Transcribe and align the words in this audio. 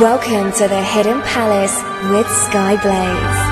Welcome 0.00 0.52
to 0.52 0.68
the 0.68 0.82
Hidden 0.82 1.22
Palace 1.22 1.74
with 2.10 2.26
Skyblaze. 2.26 3.46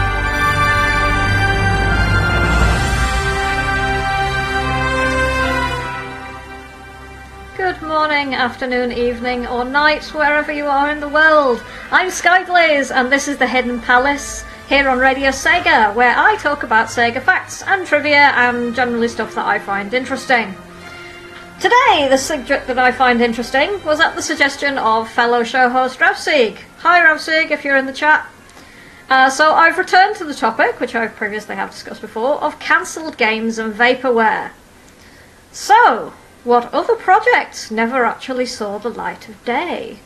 Good 7.56 7.80
morning, 7.80 8.34
afternoon, 8.34 8.92
evening, 8.92 9.46
or 9.46 9.64
night, 9.64 10.04
wherever 10.12 10.52
you 10.52 10.66
are 10.66 10.90
in 10.90 11.00
the 11.00 11.08
world. 11.08 11.62
I'm 11.90 12.08
Skyblaze, 12.08 12.94
and 12.94 13.10
this 13.10 13.26
is 13.26 13.38
the 13.38 13.46
Hidden 13.46 13.80
Palace 13.80 14.44
here 14.68 14.86
on 14.90 14.98
Radio 14.98 15.30
Sega, 15.30 15.94
where 15.94 16.14
I 16.14 16.36
talk 16.36 16.62
about 16.62 16.88
Sega 16.88 17.22
facts 17.22 17.62
and 17.62 17.86
trivia 17.86 18.32
and 18.34 18.74
generally 18.74 19.08
stuff 19.08 19.34
that 19.36 19.46
I 19.46 19.58
find 19.58 19.94
interesting. 19.94 20.54
Today, 21.64 22.08
the 22.10 22.18
subject 22.18 22.66
that 22.66 22.78
I 22.78 22.92
find 22.92 23.22
interesting 23.22 23.82
was 23.84 23.98
at 23.98 24.14
the 24.14 24.20
suggestion 24.20 24.76
of 24.76 25.10
fellow 25.10 25.42
show 25.42 25.70
host 25.70 25.98
Ravsig. 25.98 26.58
Hi 26.80 27.00
Ravsig, 27.00 27.50
if 27.50 27.64
you're 27.64 27.78
in 27.78 27.86
the 27.86 27.92
chat. 27.94 28.28
Uh, 29.08 29.30
so 29.30 29.54
I've 29.54 29.78
returned 29.78 30.16
to 30.16 30.24
the 30.24 30.34
topic, 30.34 30.78
which 30.78 30.94
I 30.94 31.06
previously 31.06 31.56
have 31.56 31.70
discussed 31.70 32.02
before, 32.02 32.34
of 32.44 32.58
cancelled 32.58 33.16
games 33.16 33.58
and 33.58 33.72
vaporware. 33.72 34.50
So, 35.52 36.12
what 36.44 36.70
other 36.74 36.96
projects 36.96 37.70
never 37.70 38.04
actually 38.04 38.44
saw 38.44 38.76
the 38.76 38.90
light 38.90 39.26
of 39.30 39.42
day? 39.46 40.00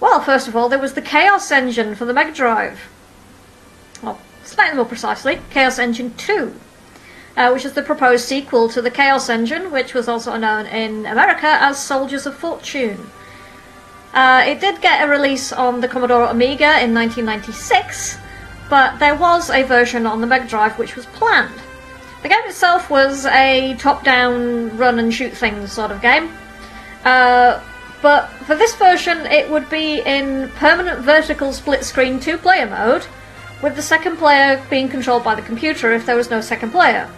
Well, 0.00 0.22
first 0.22 0.48
of 0.48 0.56
all, 0.56 0.70
there 0.70 0.78
was 0.78 0.94
the 0.94 1.02
Chaos 1.02 1.50
Engine 1.50 1.94
for 1.94 2.06
the 2.06 2.14
Mega 2.14 2.32
Drive. 2.32 2.80
Well, 4.02 4.18
slightly 4.42 4.76
more 4.76 4.86
precisely, 4.86 5.42
Chaos 5.50 5.78
Engine 5.78 6.14
2, 6.14 6.58
uh, 7.36 7.50
which 7.50 7.64
is 7.64 7.72
the 7.72 7.82
proposed 7.82 8.24
sequel 8.24 8.68
to 8.68 8.80
the 8.80 8.90
Chaos 8.90 9.28
Engine, 9.28 9.70
which 9.70 9.94
was 9.94 10.08
also 10.08 10.36
known 10.36 10.66
in 10.66 11.06
America 11.06 11.46
as 11.46 11.82
Soldiers 11.82 12.26
of 12.26 12.34
Fortune. 12.34 13.10
Uh, 14.12 14.44
it 14.46 14.60
did 14.60 14.80
get 14.80 15.02
a 15.02 15.10
release 15.10 15.52
on 15.52 15.80
the 15.80 15.88
Commodore 15.88 16.26
Amiga 16.26 16.80
in 16.82 16.94
1996, 16.94 18.18
but 18.70 18.98
there 18.98 19.16
was 19.16 19.50
a 19.50 19.64
version 19.64 20.06
on 20.06 20.20
the 20.20 20.26
Mega 20.26 20.46
Drive 20.46 20.78
which 20.78 20.94
was 20.94 21.06
planned. 21.06 21.60
The 22.22 22.28
game 22.28 22.44
itself 22.46 22.88
was 22.88 23.26
a 23.26 23.74
top-down 23.78 24.76
run 24.76 24.98
and 24.98 25.12
shoot 25.12 25.32
things 25.32 25.72
sort 25.72 25.90
of 25.90 26.00
game. 26.00 26.30
Uh, 27.04 27.60
but 28.00 28.28
for 28.46 28.54
this 28.54 28.74
version, 28.76 29.26
it 29.26 29.50
would 29.50 29.68
be 29.68 30.00
in 30.00 30.48
permanent 30.56 31.00
vertical 31.00 31.52
split 31.52 31.84
screen 31.84 32.20
two 32.20 32.38
player 32.38 32.66
mode, 32.66 33.04
with 33.62 33.76
the 33.76 33.82
second 33.82 34.18
player 34.18 34.62
being 34.70 34.88
controlled 34.88 35.24
by 35.24 35.34
the 35.34 35.42
computer 35.42 35.92
if 35.92 36.06
there 36.06 36.16
was 36.16 36.30
no 36.30 36.40
second 36.40 36.70
player. 36.70 37.10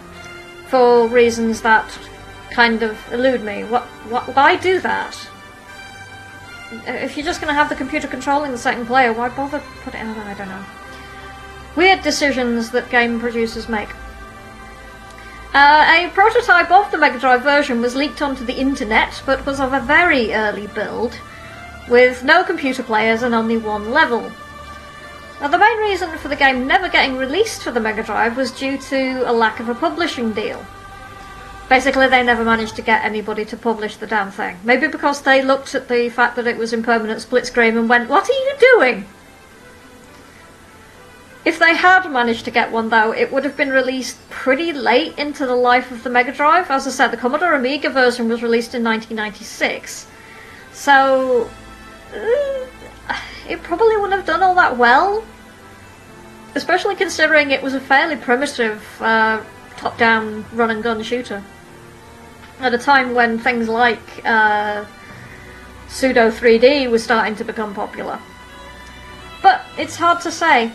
For 0.69 1.07
reasons 1.07 1.61
that 1.61 1.97
kind 2.51 2.83
of 2.83 2.97
elude 3.13 3.43
me. 3.43 3.63
What, 3.63 3.83
what, 4.09 4.35
why 4.35 4.55
do 4.55 4.79
that? 4.81 5.29
If 6.85 7.15
you're 7.15 7.25
just 7.25 7.39
going 7.39 7.53
to 7.53 7.53
have 7.53 7.69
the 7.69 7.75
computer 7.75 8.07
controlling 8.07 8.51
the 8.51 8.57
second 8.57 8.87
player, 8.87 9.13
why 9.13 9.29
bother 9.29 9.61
putting 9.83 10.01
it 10.01 10.17
on? 10.17 10.27
I 10.27 10.33
don't 10.33 10.49
know. 10.49 10.65
Weird 11.75 12.01
decisions 12.01 12.71
that 12.71 12.89
game 12.89 13.19
producers 13.19 13.69
make. 13.69 13.89
Uh, 15.53 15.85
a 15.87 16.09
prototype 16.13 16.69
of 16.71 16.91
the 16.91 16.97
Mega 16.97 17.19
Drive 17.19 17.43
version 17.43 17.81
was 17.81 17.95
leaked 17.95 18.21
onto 18.21 18.43
the 18.45 18.59
internet, 18.59 19.21
but 19.25 19.45
was 19.45 19.59
of 19.59 19.73
a 19.73 19.79
very 19.79 20.33
early 20.33 20.67
build, 20.67 21.17
with 21.87 22.23
no 22.23 22.43
computer 22.43 22.83
players 22.83 23.23
and 23.23 23.33
only 23.33 23.57
one 23.57 23.91
level. 23.91 24.31
Now, 25.39 25.49
the 25.49 25.57
main 25.57 25.77
reason 25.79 26.17
for 26.17 26.29
the 26.29 26.35
game 26.35 26.65
never 26.65 26.89
getting 26.89 27.15
released 27.15 27.61
for 27.61 27.71
the 27.71 27.79
Mega 27.79 28.01
Drive 28.01 28.35
was 28.35 28.51
due 28.51 28.77
to 28.77 29.29
a 29.29 29.31
lack 29.31 29.59
of 29.59 29.69
a 29.69 29.75
publishing 29.75 30.33
deal. 30.33 30.65
Basically, 31.69 32.07
they 32.07 32.23
never 32.23 32.43
managed 32.43 32.75
to 32.77 32.81
get 32.81 33.03
anybody 33.03 33.45
to 33.45 33.57
publish 33.57 33.97
the 33.97 34.07
damn 34.07 34.31
thing. 34.31 34.57
Maybe 34.63 34.87
because 34.87 35.21
they 35.21 35.43
looked 35.43 35.75
at 35.75 35.89
the 35.89 36.09
fact 36.09 36.37
that 36.37 36.47
it 36.47 36.57
was 36.57 36.73
in 36.73 36.81
permanent 36.81 37.21
split 37.21 37.45
screen 37.45 37.77
and 37.77 37.87
went, 37.87 38.09
What 38.09 38.29
are 38.29 38.33
you 38.33 38.53
doing? 38.59 39.05
If 41.45 41.59
they 41.59 41.75
had 41.75 42.11
managed 42.11 42.45
to 42.45 42.51
get 42.51 42.71
one, 42.71 42.89
though, 42.89 43.13
it 43.13 43.31
would 43.31 43.43
have 43.43 43.55
been 43.55 43.69
released 43.69 44.17
pretty 44.29 44.73
late 44.73 45.17
into 45.17 45.45
the 45.45 45.55
life 45.55 45.91
of 45.91 46.03
the 46.03 46.09
Mega 46.09 46.31
Drive. 46.31 46.69
As 46.71 46.87
I 46.87 46.89
said, 46.89 47.09
the 47.09 47.17
Commodore 47.17 47.53
Amiga 47.53 47.89
version 47.89 48.27
was 48.27 48.41
released 48.41 48.73
in 48.73 48.83
1996. 48.83 50.07
So, 50.73 51.49
uh, 52.13 52.65
it 53.49 53.63
probably 53.63 53.95
wouldn't 53.97 54.13
have 54.13 54.25
done 54.25 54.43
all 54.43 54.55
that 54.55 54.77
well. 54.77 55.25
Especially 56.55 56.95
considering 56.95 57.51
it 57.51 57.61
was 57.61 57.73
a 57.73 57.79
fairly 57.79 58.15
primitive 58.15 58.83
uh, 59.01 59.43
top 59.75 59.97
down 59.97 60.45
run 60.53 60.71
and 60.71 60.81
gun 60.81 61.01
shooter. 61.03 61.43
At 62.59 62.73
a 62.73 62.77
time 62.77 63.13
when 63.13 63.37
things 63.37 63.69
like 63.69 64.25
uh, 64.25 64.85
Pseudo 65.87 66.31
3D 66.31 66.89
was 66.89 67.03
starting 67.03 67.35
to 67.35 67.43
become 67.43 67.73
popular. 67.73 68.19
But 69.43 69.61
it's 69.77 69.95
hard 69.95 70.21
to 70.21 70.31
say. 70.31 70.71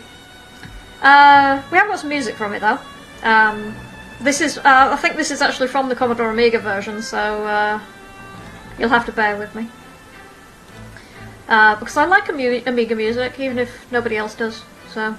Uh, 1.01 1.61
we 1.69 1.77
have 1.77 1.87
got 1.87 1.99
some 1.99 2.09
music 2.09 2.35
from 2.35 2.53
it 2.53 2.59
though. 2.61 2.79
Um, 3.23 3.75
this 4.21 4.39
is, 4.39 4.57
uh, 4.57 4.63
I 4.65 4.95
think 4.95 5.17
this 5.17 5.31
is 5.31 5.41
actually 5.41 5.67
from 5.67 5.89
the 5.89 5.95
Commodore 5.95 6.29
Amiga 6.29 6.59
version, 6.59 7.01
so 7.01 7.17
uh, 7.45 7.79
you'll 8.79 8.89
have 8.89 9.05
to 9.07 9.11
bear 9.11 9.35
with 9.35 9.53
me. 9.53 9.67
Uh, 11.53 11.75
because 11.75 11.95
I 11.97 12.05
like 12.05 12.29
Amiga 12.29 12.95
music, 12.95 13.39
even 13.39 13.59
if 13.59 13.91
nobody 13.91 14.17
else 14.17 14.33
does. 14.33 14.63
So, 14.89 15.15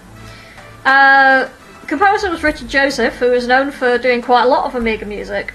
uh, 0.84 1.48
composer 1.86 2.28
was 2.28 2.42
Richard 2.42 2.66
Joseph, 2.66 3.14
who 3.14 3.32
is 3.32 3.46
known 3.46 3.70
for 3.70 3.98
doing 3.98 4.20
quite 4.20 4.42
a 4.42 4.48
lot 4.48 4.66
of 4.66 4.74
Amiga 4.74 5.06
music 5.06 5.54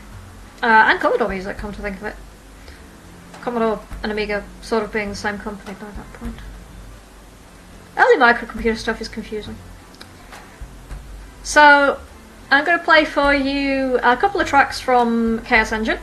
uh, 0.63 0.85
and 0.87 0.97
Commodore 1.01 1.27
music. 1.27 1.57
Come 1.57 1.73
to 1.73 1.81
think 1.81 1.97
of 1.97 2.05
it, 2.05 2.15
Commodore 3.41 3.81
and 4.03 4.11
Amiga 4.13 4.45
sort 4.61 4.83
of 4.83 4.93
being 4.93 5.09
the 5.09 5.15
same 5.15 5.37
company 5.37 5.75
by 5.77 5.91
that 5.91 6.13
point. 6.13 6.35
Early 7.97 8.15
microcomputer 8.15 8.77
stuff 8.77 9.01
is 9.01 9.09
confusing. 9.09 9.57
So, 11.43 11.99
I'm 12.51 12.63
going 12.63 12.79
to 12.79 12.85
play 12.85 13.03
for 13.03 13.33
you 13.33 13.97
a 13.97 14.15
couple 14.15 14.39
of 14.39 14.47
tracks 14.47 14.79
from 14.79 15.41
Chaos 15.43 15.73
Engine, 15.73 15.99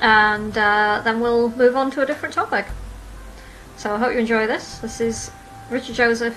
and 0.00 0.56
uh, 0.56 1.00
then 1.02 1.18
we'll 1.18 1.50
move 1.50 1.74
on 1.74 1.90
to 1.90 2.02
a 2.02 2.06
different 2.06 2.32
topic. 2.32 2.66
So, 3.76 3.94
I 3.94 3.98
hope 3.98 4.14
you 4.14 4.18
enjoy 4.18 4.46
this. 4.46 4.78
This 4.78 5.00
is 5.00 5.30
Richard 5.70 5.96
Joseph, 5.96 6.36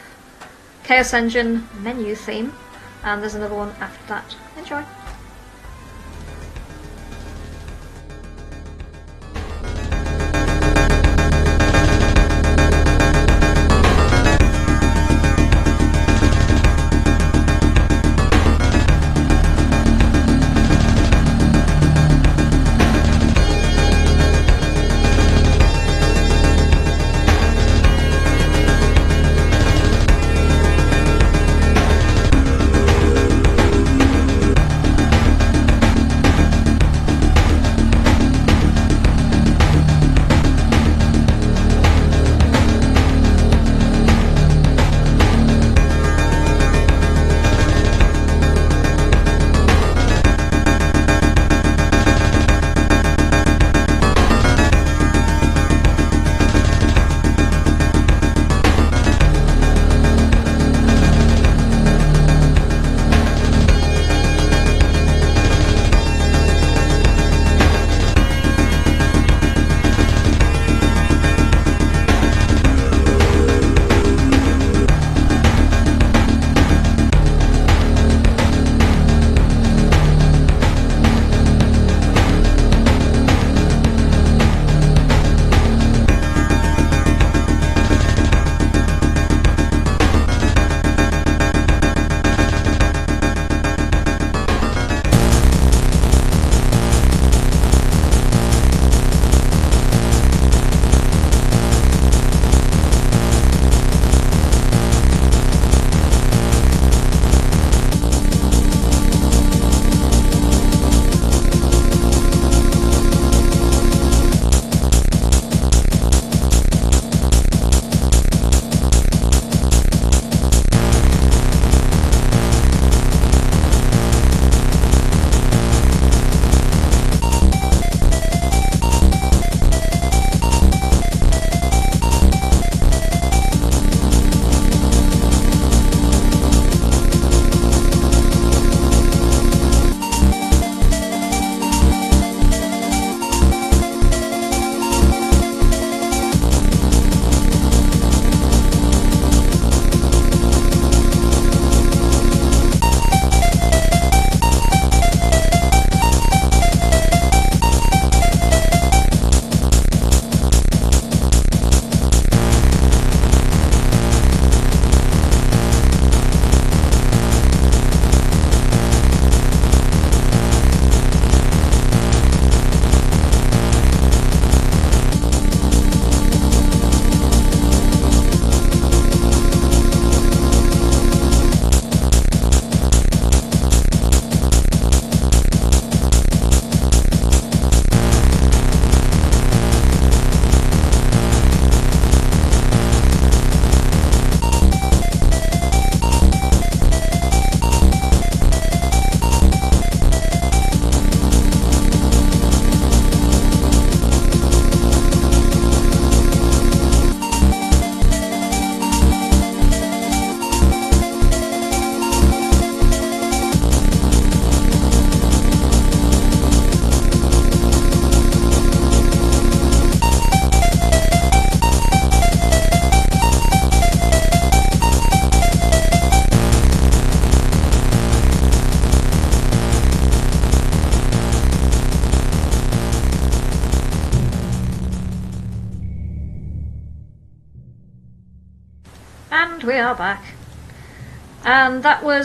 Chaos 0.84 1.14
Engine 1.14 1.70
menu 1.80 2.14
theme, 2.14 2.54
and 3.04 3.22
there's 3.22 3.36
another 3.36 3.56
one 3.56 3.70
after 3.80 4.06
that. 4.08 4.36
Enjoy. 4.58 4.84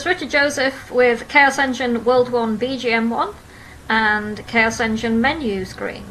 Richard 0.04 0.30
Joseph 0.30 0.90
with 0.90 1.28
Chaos 1.28 1.58
Engine 1.58 2.04
World 2.04 2.30
1 2.30 2.58
BGM1 2.58 3.34
and 3.88 4.46
Chaos 4.46 4.78
Engine 4.80 5.20
menu 5.20 5.64
screen. 5.64 6.04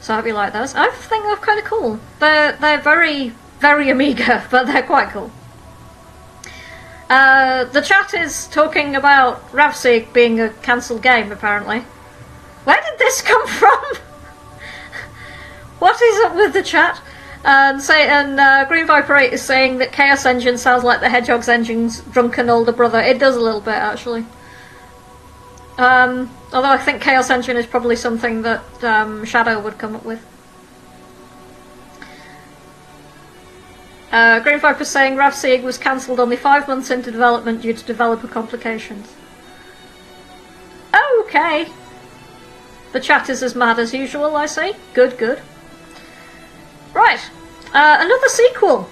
So 0.00 0.12
I 0.12 0.16
hope 0.16 0.26
you 0.26 0.34
like 0.34 0.52
those. 0.52 0.74
I 0.74 0.90
think 0.90 1.24
they're 1.24 1.36
kind 1.36 1.58
of 1.58 1.64
cool. 1.64 2.00
They're, 2.18 2.52
they're 2.52 2.80
very, 2.80 3.32
very 3.60 3.88
Amiga, 3.88 4.46
but 4.50 4.66
they're 4.66 4.82
quite 4.82 5.08
cool. 5.10 5.30
Uh, 7.08 7.64
the 7.64 7.80
chat 7.80 8.12
is 8.14 8.46
talking 8.48 8.96
about 8.96 9.46
Ravseek 9.52 10.12
being 10.12 10.40
a 10.40 10.48
cancelled 10.48 11.02
game, 11.02 11.32
apparently. 11.32 11.80
Where 12.64 12.80
did 12.82 12.98
this 12.98 13.22
come 13.22 13.46
from? 13.46 13.96
what 15.78 16.00
is 16.00 16.24
up 16.24 16.34
with 16.34 16.52
the 16.52 16.62
chat? 16.62 17.00
And 17.44 17.82
say, 17.82 18.08
and 18.08 18.38
uh, 18.38 18.64
Green 18.66 18.86
Viper 18.86 19.16
8 19.16 19.32
is 19.32 19.42
saying 19.42 19.78
that 19.78 19.92
Chaos 19.92 20.24
Engine 20.26 20.56
sounds 20.56 20.84
like 20.84 21.00
the 21.00 21.08
Hedgehog's 21.08 21.48
engine's 21.48 22.00
drunken 22.00 22.48
older 22.48 22.70
brother. 22.70 23.00
It 23.00 23.18
does 23.18 23.34
a 23.34 23.40
little 23.40 23.60
bit, 23.60 23.74
actually. 23.74 24.24
Um, 25.76 26.30
although 26.52 26.70
I 26.70 26.78
think 26.78 27.02
Chaos 27.02 27.30
Engine 27.30 27.56
is 27.56 27.66
probably 27.66 27.96
something 27.96 28.42
that 28.42 28.84
um, 28.84 29.24
Shadow 29.24 29.58
would 29.60 29.78
come 29.78 29.96
up 29.96 30.04
with. 30.04 30.24
Uh, 34.12 34.40
Green 34.40 34.60
Viper 34.60 34.82
is 34.82 34.88
saying 34.88 35.16
Rav 35.16 35.34
Sieg 35.34 35.64
was 35.64 35.78
cancelled 35.78 36.20
only 36.20 36.36
five 36.36 36.68
months 36.68 36.90
into 36.90 37.10
development 37.10 37.62
due 37.62 37.72
to 37.72 37.84
developer 37.84 38.28
complications. 38.28 39.12
Okay. 41.22 41.66
The 42.92 43.00
chat 43.00 43.30
is 43.30 43.42
as 43.42 43.54
mad 43.54 43.78
as 43.78 43.94
usual, 43.94 44.36
I 44.36 44.44
say. 44.44 44.74
Good, 44.92 45.16
good. 45.16 45.40
Right, 46.94 47.20
uh, 47.72 47.96
another 48.00 48.28
sequel. 48.28 48.88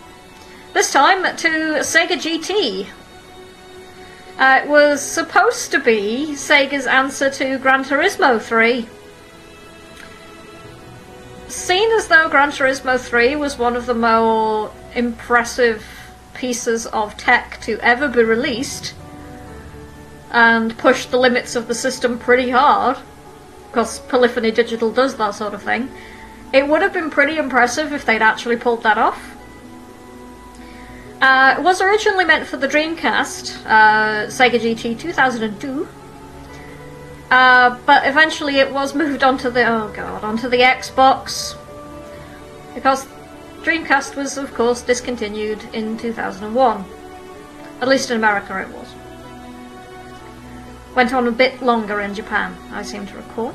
This 0.72 0.90
time 0.90 1.36
to 1.36 1.48
Sega 1.80 2.16
GT. 2.16 2.86
Uh, 4.38 4.60
it 4.62 4.68
was 4.70 5.02
supposed 5.02 5.70
to 5.72 5.78
be 5.78 6.28
Sega's 6.30 6.86
answer 6.86 7.28
to 7.28 7.58
Gran 7.58 7.84
Turismo 7.84 8.40
3. 8.40 8.88
Seen 11.48 11.90
as 11.92 12.08
though 12.08 12.30
Gran 12.30 12.50
Turismo 12.50 12.98
3 12.98 13.36
was 13.36 13.58
one 13.58 13.76
of 13.76 13.84
the 13.84 13.94
more 13.94 14.72
impressive 14.94 15.84
pieces 16.32 16.86
of 16.86 17.18
tech 17.18 17.60
to 17.62 17.78
ever 17.80 18.08
be 18.08 18.22
released, 18.22 18.94
and 20.30 20.78
pushed 20.78 21.10
the 21.10 21.18
limits 21.18 21.54
of 21.54 21.68
the 21.68 21.74
system 21.74 22.18
pretty 22.18 22.48
hard, 22.48 22.96
because 23.66 23.98
Polyphony 23.98 24.52
Digital 24.52 24.90
does 24.90 25.16
that 25.16 25.34
sort 25.34 25.52
of 25.52 25.62
thing, 25.62 25.90
it 26.52 26.66
would 26.66 26.82
have 26.82 26.92
been 26.92 27.10
pretty 27.10 27.36
impressive 27.36 27.92
if 27.92 28.04
they'd 28.04 28.22
actually 28.22 28.56
pulled 28.56 28.82
that 28.82 28.98
off. 28.98 29.36
Uh, 31.20 31.54
it 31.58 31.62
was 31.62 31.80
originally 31.80 32.24
meant 32.24 32.46
for 32.46 32.56
the 32.56 32.66
Dreamcast, 32.66 33.66
uh, 33.66 34.26
Sega 34.28 34.58
GT 34.58 34.98
2002, 34.98 35.86
uh, 37.30 37.78
but 37.84 38.06
eventually 38.06 38.56
it 38.56 38.72
was 38.72 38.94
moved 38.94 39.22
onto 39.22 39.50
the 39.50 39.64
oh 39.66 39.92
god 39.94 40.24
onto 40.24 40.48
the 40.48 40.58
Xbox 40.58 41.56
because 42.74 43.06
Dreamcast 43.62 44.16
was 44.16 44.38
of 44.38 44.54
course 44.54 44.80
discontinued 44.80 45.62
in 45.74 45.98
2001. 45.98 46.84
At 47.82 47.88
least 47.88 48.10
in 48.10 48.16
America 48.16 48.58
it 48.58 48.68
was. 48.68 48.94
Went 50.96 51.12
on 51.12 51.28
a 51.28 51.32
bit 51.32 51.62
longer 51.62 52.00
in 52.00 52.14
Japan, 52.14 52.56
I 52.72 52.82
seem 52.82 53.06
to 53.06 53.16
recall. 53.16 53.54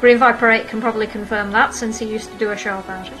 Green 0.00 0.16
Viper 0.16 0.50
8 0.50 0.66
can 0.66 0.80
probably 0.80 1.06
confirm 1.06 1.50
that 1.50 1.74
since 1.74 1.98
he 1.98 2.06
used 2.06 2.32
to 2.32 2.38
do 2.38 2.50
a 2.50 2.56
show 2.56 2.78
about 2.78 3.06
it. 3.06 3.12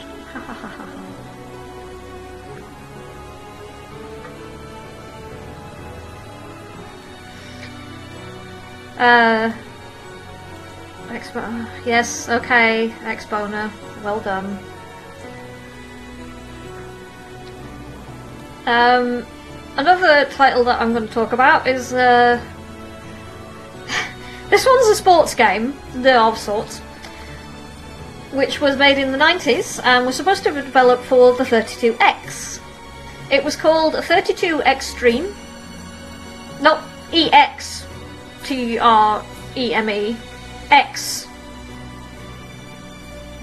uh, 8.98 9.52
Expo. 11.08 11.68
Yes, 11.84 12.30
okay, 12.30 12.94
Exponer. 13.00 13.70
Well 14.02 14.20
done. 14.20 14.58
Um, 18.64 19.26
another 19.76 20.24
title 20.30 20.64
that 20.64 20.80
I'm 20.80 20.94
going 20.94 21.06
to 21.06 21.12
talk 21.12 21.32
about 21.32 21.66
is 21.66 21.92
uh, 21.92 22.40
this 24.50 24.66
one's 24.66 24.88
a 24.88 24.96
sports 24.96 25.34
game, 25.34 25.74
the 25.94 26.20
of 26.20 26.36
sorts, 26.36 26.80
which 28.32 28.60
was 28.60 28.76
made 28.76 28.98
in 28.98 29.12
the 29.12 29.18
90s 29.18 29.80
and 29.84 30.04
was 30.04 30.16
supposed 30.16 30.42
to 30.42 30.50
be 30.50 30.60
developed 30.60 31.04
for 31.04 31.34
the 31.36 31.44
32X. 31.44 32.60
It 33.30 33.44
was 33.44 33.54
called 33.54 33.94
32 33.94 34.60
Extreme, 34.62 35.32
not 36.60 36.82
EX, 37.12 37.86
T 38.42 38.78
R 38.78 39.24
E 39.56 39.72
M 39.72 39.88
E, 39.88 40.16
X, 40.70 41.28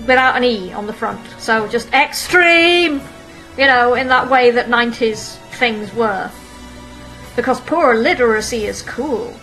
without 0.01 0.35
an 0.35 0.43
E 0.43 0.73
on 0.73 0.87
the 0.87 0.93
front. 0.93 1.25
So 1.39 1.67
just 1.69 1.91
Extreme, 1.93 3.01
you 3.57 3.65
know, 3.65 3.93
in 3.93 4.07
that 4.09 4.29
way 4.29 4.51
that 4.51 4.67
90s 4.67 5.37
things 5.53 5.93
were. 5.93 6.29
Because 7.37 7.61
poor 7.61 7.95
literacy 7.95 8.65
is 8.65 8.81
cool. 8.81 9.33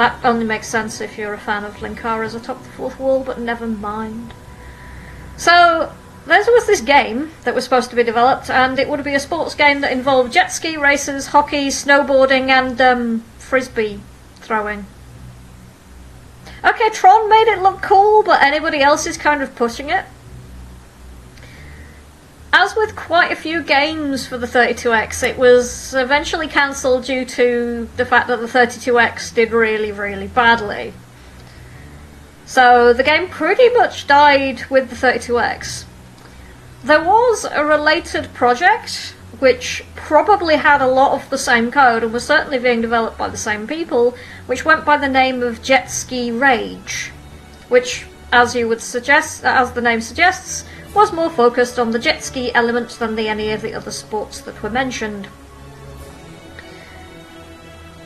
That 0.00 0.18
only 0.24 0.46
makes 0.46 0.66
sense 0.66 1.02
if 1.02 1.18
you're 1.18 1.34
a 1.34 1.38
fan 1.38 1.62
of 1.62 1.76
Linkara's 1.76 2.34
Atop 2.34 2.62
the 2.62 2.70
Fourth 2.70 2.98
Wall, 2.98 3.22
but 3.22 3.38
never 3.38 3.66
mind. 3.66 4.32
So, 5.36 5.92
there 6.24 6.38
was 6.38 6.66
this 6.66 6.80
game 6.80 7.32
that 7.44 7.54
was 7.54 7.64
supposed 7.64 7.90
to 7.90 7.96
be 7.96 8.02
developed, 8.02 8.48
and 8.48 8.78
it 8.78 8.88
would 8.88 9.04
be 9.04 9.14
a 9.14 9.20
sports 9.20 9.54
game 9.54 9.82
that 9.82 9.92
involved 9.92 10.32
jet 10.32 10.52
ski 10.52 10.78
races, 10.78 11.26
hockey, 11.26 11.68
snowboarding, 11.68 12.48
and 12.48 12.80
um, 12.80 13.24
frisbee 13.36 14.00
throwing. 14.36 14.86
Okay, 16.64 16.88
Tron 16.94 17.28
made 17.28 17.52
it 17.52 17.60
look 17.60 17.82
cool, 17.82 18.22
but 18.22 18.42
anybody 18.42 18.80
else 18.80 19.06
is 19.06 19.18
kind 19.18 19.42
of 19.42 19.54
pushing 19.54 19.90
it. 19.90 20.06
As 22.70 22.76
with 22.76 22.94
quite 22.94 23.32
a 23.32 23.36
few 23.36 23.64
games 23.64 24.28
for 24.28 24.38
the 24.38 24.46
32X, 24.46 25.24
it 25.28 25.36
was 25.36 25.92
eventually 25.92 26.46
cancelled 26.46 27.04
due 27.04 27.24
to 27.24 27.88
the 27.96 28.04
fact 28.04 28.28
that 28.28 28.38
the 28.38 28.46
32X 28.46 29.34
did 29.34 29.50
really, 29.50 29.90
really 29.90 30.28
badly. 30.28 30.92
So 32.46 32.92
the 32.92 33.02
game 33.02 33.28
pretty 33.28 33.70
much 33.70 34.06
died 34.06 34.66
with 34.70 34.88
the 34.88 34.94
32X. 34.94 35.84
There 36.84 37.02
was 37.02 37.44
a 37.44 37.64
related 37.64 38.32
project 38.34 39.16
which 39.40 39.84
probably 39.96 40.54
had 40.54 40.80
a 40.80 40.86
lot 40.86 41.20
of 41.20 41.28
the 41.28 41.38
same 41.38 41.72
code 41.72 42.04
and 42.04 42.12
was 42.12 42.24
certainly 42.24 42.60
being 42.60 42.80
developed 42.80 43.18
by 43.18 43.28
the 43.28 43.36
same 43.36 43.66
people, 43.66 44.14
which 44.46 44.64
went 44.64 44.84
by 44.84 44.96
the 44.96 45.08
name 45.08 45.42
of 45.42 45.60
Jet 45.60 45.90
Ski 45.90 46.30
Rage, 46.30 47.10
which, 47.68 48.06
as 48.30 48.54
you 48.54 48.68
would 48.68 48.80
suggest, 48.80 49.44
as 49.44 49.72
the 49.72 49.82
name 49.82 50.00
suggests, 50.00 50.64
was 50.94 51.12
more 51.12 51.30
focused 51.30 51.78
on 51.78 51.90
the 51.90 51.98
jet 51.98 52.22
ski 52.22 52.52
element 52.54 52.90
than 52.98 53.16
the, 53.16 53.28
any 53.28 53.50
of 53.50 53.62
the 53.62 53.74
other 53.74 53.90
sports 53.90 54.40
that 54.42 54.62
were 54.62 54.70
mentioned. 54.70 55.28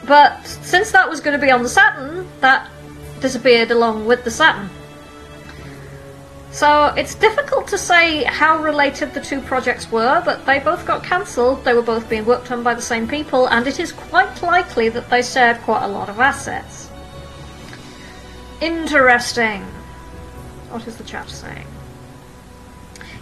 But 0.06 0.46
since 0.46 0.92
that 0.92 1.08
was 1.08 1.20
going 1.20 1.38
to 1.38 1.44
be 1.44 1.50
on 1.50 1.62
the 1.62 1.68
Saturn, 1.68 2.28
that 2.40 2.70
disappeared 3.20 3.70
along 3.70 4.04
with 4.04 4.24
the 4.24 4.30
Saturn. 4.30 4.68
So 6.50 6.94
it's 6.96 7.16
difficult 7.16 7.66
to 7.68 7.78
say 7.78 8.22
how 8.22 8.62
related 8.62 9.12
the 9.12 9.20
two 9.20 9.40
projects 9.40 9.90
were, 9.90 10.22
but 10.24 10.46
they 10.46 10.60
both 10.60 10.86
got 10.86 11.02
cancelled, 11.02 11.64
they 11.64 11.74
were 11.74 11.82
both 11.82 12.08
being 12.08 12.26
worked 12.26 12.52
on 12.52 12.62
by 12.62 12.74
the 12.74 12.82
same 12.82 13.08
people, 13.08 13.48
and 13.48 13.66
it 13.66 13.80
is 13.80 13.90
quite 13.90 14.40
likely 14.40 14.88
that 14.90 15.10
they 15.10 15.20
shared 15.20 15.60
quite 15.62 15.82
a 15.82 15.88
lot 15.88 16.08
of 16.08 16.20
assets. 16.20 16.90
Interesting. 18.60 19.62
What 20.70 20.86
is 20.86 20.96
the 20.96 21.02
chat 21.02 21.28
saying? 21.28 21.66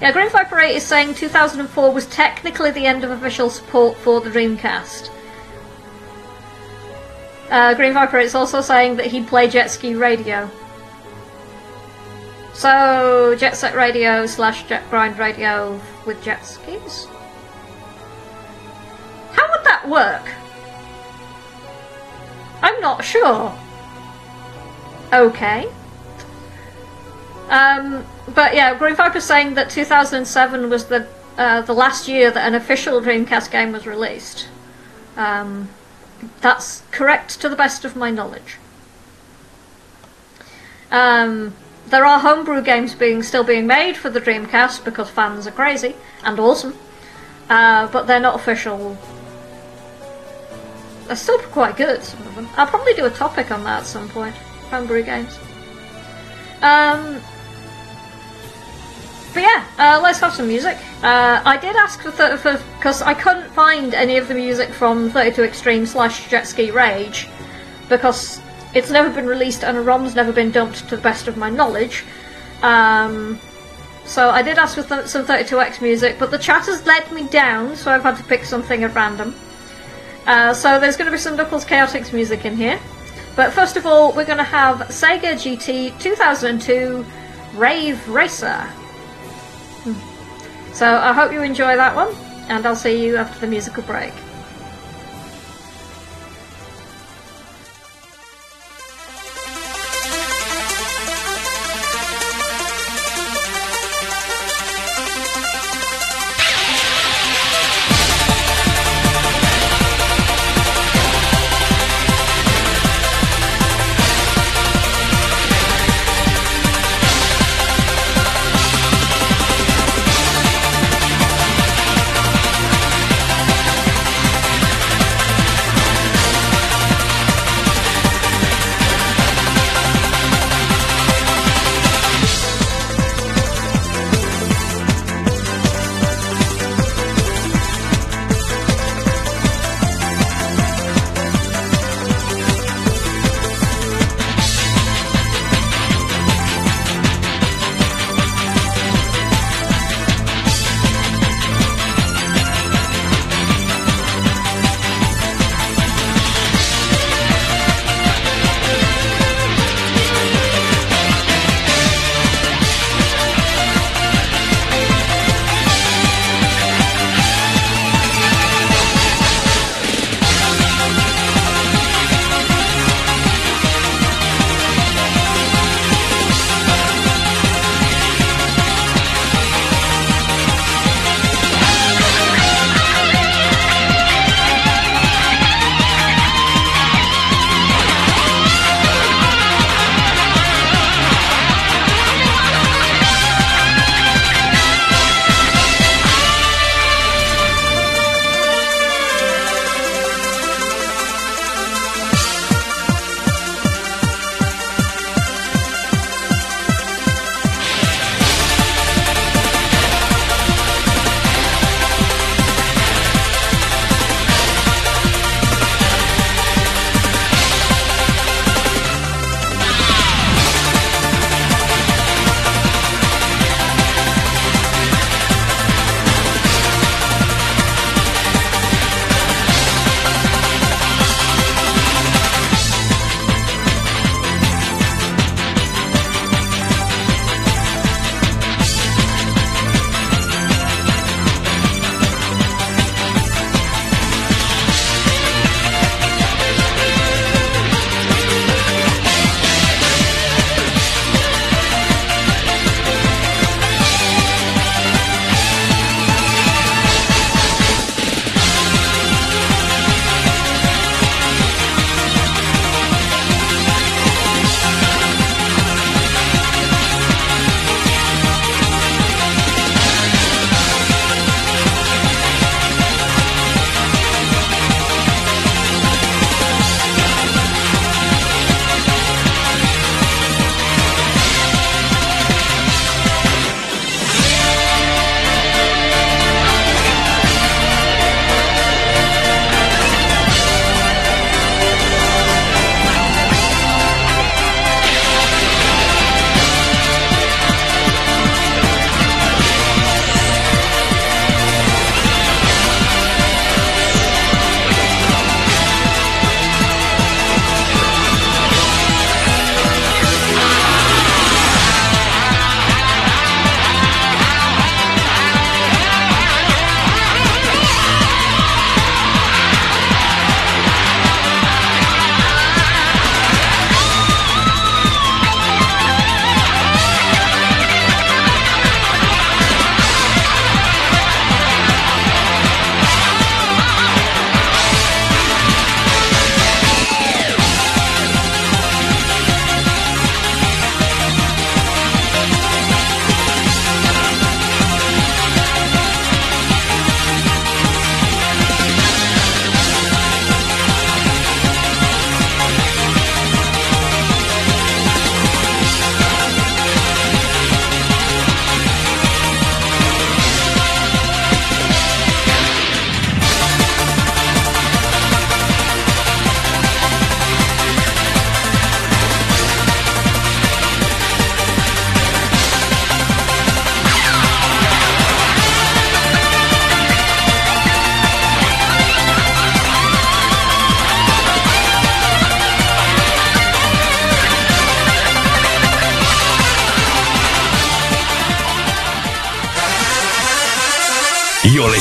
Yeah, 0.03 0.11
Green 0.11 0.31
Viper 0.31 0.59
8 0.59 0.75
is 0.75 0.83
saying 0.83 1.15
2004 1.15 1.93
was 1.93 2.07
technically 2.07 2.73
the 2.73 2.87
end 2.87 3.05
of 3.05 3.13
official 3.13 3.49
support 3.49 3.97
for 3.97 4.21
the 4.21 4.31
Dreamcast. 4.31 5.11
Uh, 7.49 7.73
Green 7.75 7.93
Viper 7.93 8.19
is 8.19 8.35
also 8.35 8.61
saying 8.61 8.97
that 8.97 9.07
he'd 9.07 9.29
play 9.29 9.47
Jet 9.47 9.71
Ski 9.71 9.95
Radio. 9.95 10.51
So, 12.53 13.37
Jet 13.39 13.57
Set 13.57 13.77
Radio 13.77 14.27
slash 14.27 14.65
Jet 14.65 14.83
Grind 14.91 15.21
Radio 15.21 15.81
with 16.05 16.21
jet 16.21 16.45
skis? 16.45 17.07
How 19.31 19.49
would 19.53 19.65
that 19.65 19.89
work? 19.89 20.29
I'm 22.61 22.81
not 22.81 23.05
sure. 23.05 23.57
Okay. 25.13 25.71
Um, 27.49 28.05
but 28.35 28.55
yeah, 28.55 28.77
Green 28.79 28.95
Viper's 28.95 29.25
saying 29.25 29.55
that 29.55 29.71
2007 29.71 30.71
was 30.71 30.87
the 30.87 31.07
uh, 31.37 31.63
the 31.63 31.73
last 31.73 32.09
year 32.09 32.31
that 32.31 32.47
an 32.47 32.55
official 32.55 33.01
Dreamcast 33.01 33.51
game 33.51 33.73
was 33.73 33.87
released. 33.87 34.49
Um, 35.17 35.69
that's 36.41 36.83
correct 36.91 37.41
to 37.41 37.49
the 37.49 37.57
best 37.57 37.85
of 37.85 37.97
my 37.97 38.11
knowledge. 38.11 38.59
Um, 40.91 41.55
there 41.87 42.05
are 42.05 42.21
homebrew 42.21 42.63
games 42.63 42.95
being 42.95 43.23
still 43.23 43.45
being 43.45 43.67
made 43.67 43.97
for 43.97 44.11
the 44.11 44.21
Dreamcast 44.21 44.85
because 44.85 45.11
fans 45.11 45.47
are 45.47 45.53
crazy 45.53 45.97
and 46.23 46.39
awesome. 46.39 46.77
uh, 47.49 47.87
but 47.89 48.07
they're 48.07 48.21
not 48.21 48.35
official. 48.35 48.97
They're 51.07 51.17
still 51.17 51.39
quite 51.39 51.77
good, 51.77 52.03
some 52.03 52.27
of 52.27 52.35
them. 52.35 52.49
I'll 52.57 52.67
probably 52.67 52.95
do 52.95 53.05
a 53.07 53.11
topic 53.11 53.51
on 53.51 53.65
that 53.65 53.81
at 53.81 53.87
some 53.87 54.09
point. 54.09 54.35
Homebrew 54.71 55.03
games. 55.03 55.39
Um, 56.63 57.21
but 59.33 59.43
yeah, 59.43 59.67
uh, 59.79 60.01
let's 60.03 60.21
have 60.21 60.33
some 60.35 60.47
music. 60.47 60.77
Uh, 61.03 61.43
I 61.45 61.57
did 61.57 61.75
ask 61.77 62.01
for 62.01 62.11
because 62.11 63.03
I 63.03 63.15
couldn't 63.15 63.51
find 63.51 63.95
any 63.95 64.19
of 64.19 64.29
the 64.29 64.35
music 64.35 64.71
from 64.71 65.11
32 65.11 65.43
Extreme 65.43 65.87
slash 65.87 66.29
Jet 66.29 66.47
Ski 66.47 66.71
Rage 66.71 67.29
because 67.89 68.41
it's 68.75 68.91
never 68.91 69.11
been 69.11 69.27
released 69.27 69.65
and 69.65 69.77
a 69.77 69.81
ROM's 69.81 70.15
never 70.15 70.33
been 70.33 70.51
dumped 70.51 70.89
to 70.89 70.97
the 70.97 71.03
best 71.03 71.29
of 71.29 71.37
my 71.37 71.51
knowledge. 71.51 72.05
Um, 72.63 73.41
so 74.05 74.31
I 74.31 74.43
did 74.43 74.59
ask 74.59 74.77
for 74.77 74.83
th- 74.83 75.07
some 75.07 75.25
32X 75.25 75.81
music, 75.81 76.17
but 76.19 76.31
the 76.31 76.39
chat 76.39 76.67
has 76.67 76.85
let 76.87 77.13
me 77.13 77.27
down, 77.29 77.77
so 77.77 77.91
I've 77.91 78.03
had 78.03 78.17
to 78.17 78.25
pick 78.25 78.45
something 78.45 78.83
at 78.85 78.95
random. 78.95 79.35
Uh, 80.27 80.55
so 80.55 80.79
there's 80.79 80.97
going 80.97 81.07
to 81.07 81.13
be 81.13 81.19
some 81.19 81.37
Knuckles 81.37 81.65
Chaotix 81.65 82.13
music 82.13 82.45
in 82.45 82.57
here. 82.57 82.79
But 83.35 83.53
first 83.53 83.77
of 83.77 83.87
all, 83.87 84.13
we're 84.13 84.27
going 84.27 84.39
to 84.39 84.45
have 84.45 84.79
Sega 84.89 85.35
GT 85.35 85.99
2002 86.01 87.05
Rave 87.55 88.09
Racer. 88.09 88.69
So 90.73 90.87
I 90.87 91.13
hope 91.13 91.33
you 91.33 91.43
enjoy 91.43 91.77
that 91.77 91.95
one, 91.95 92.15
and 92.49 92.67
I'll 92.67 92.75
see 92.75 93.05
you 93.05 93.17
after 93.17 93.39
the 93.41 93.47
musical 93.47 93.83
break. 93.83 94.13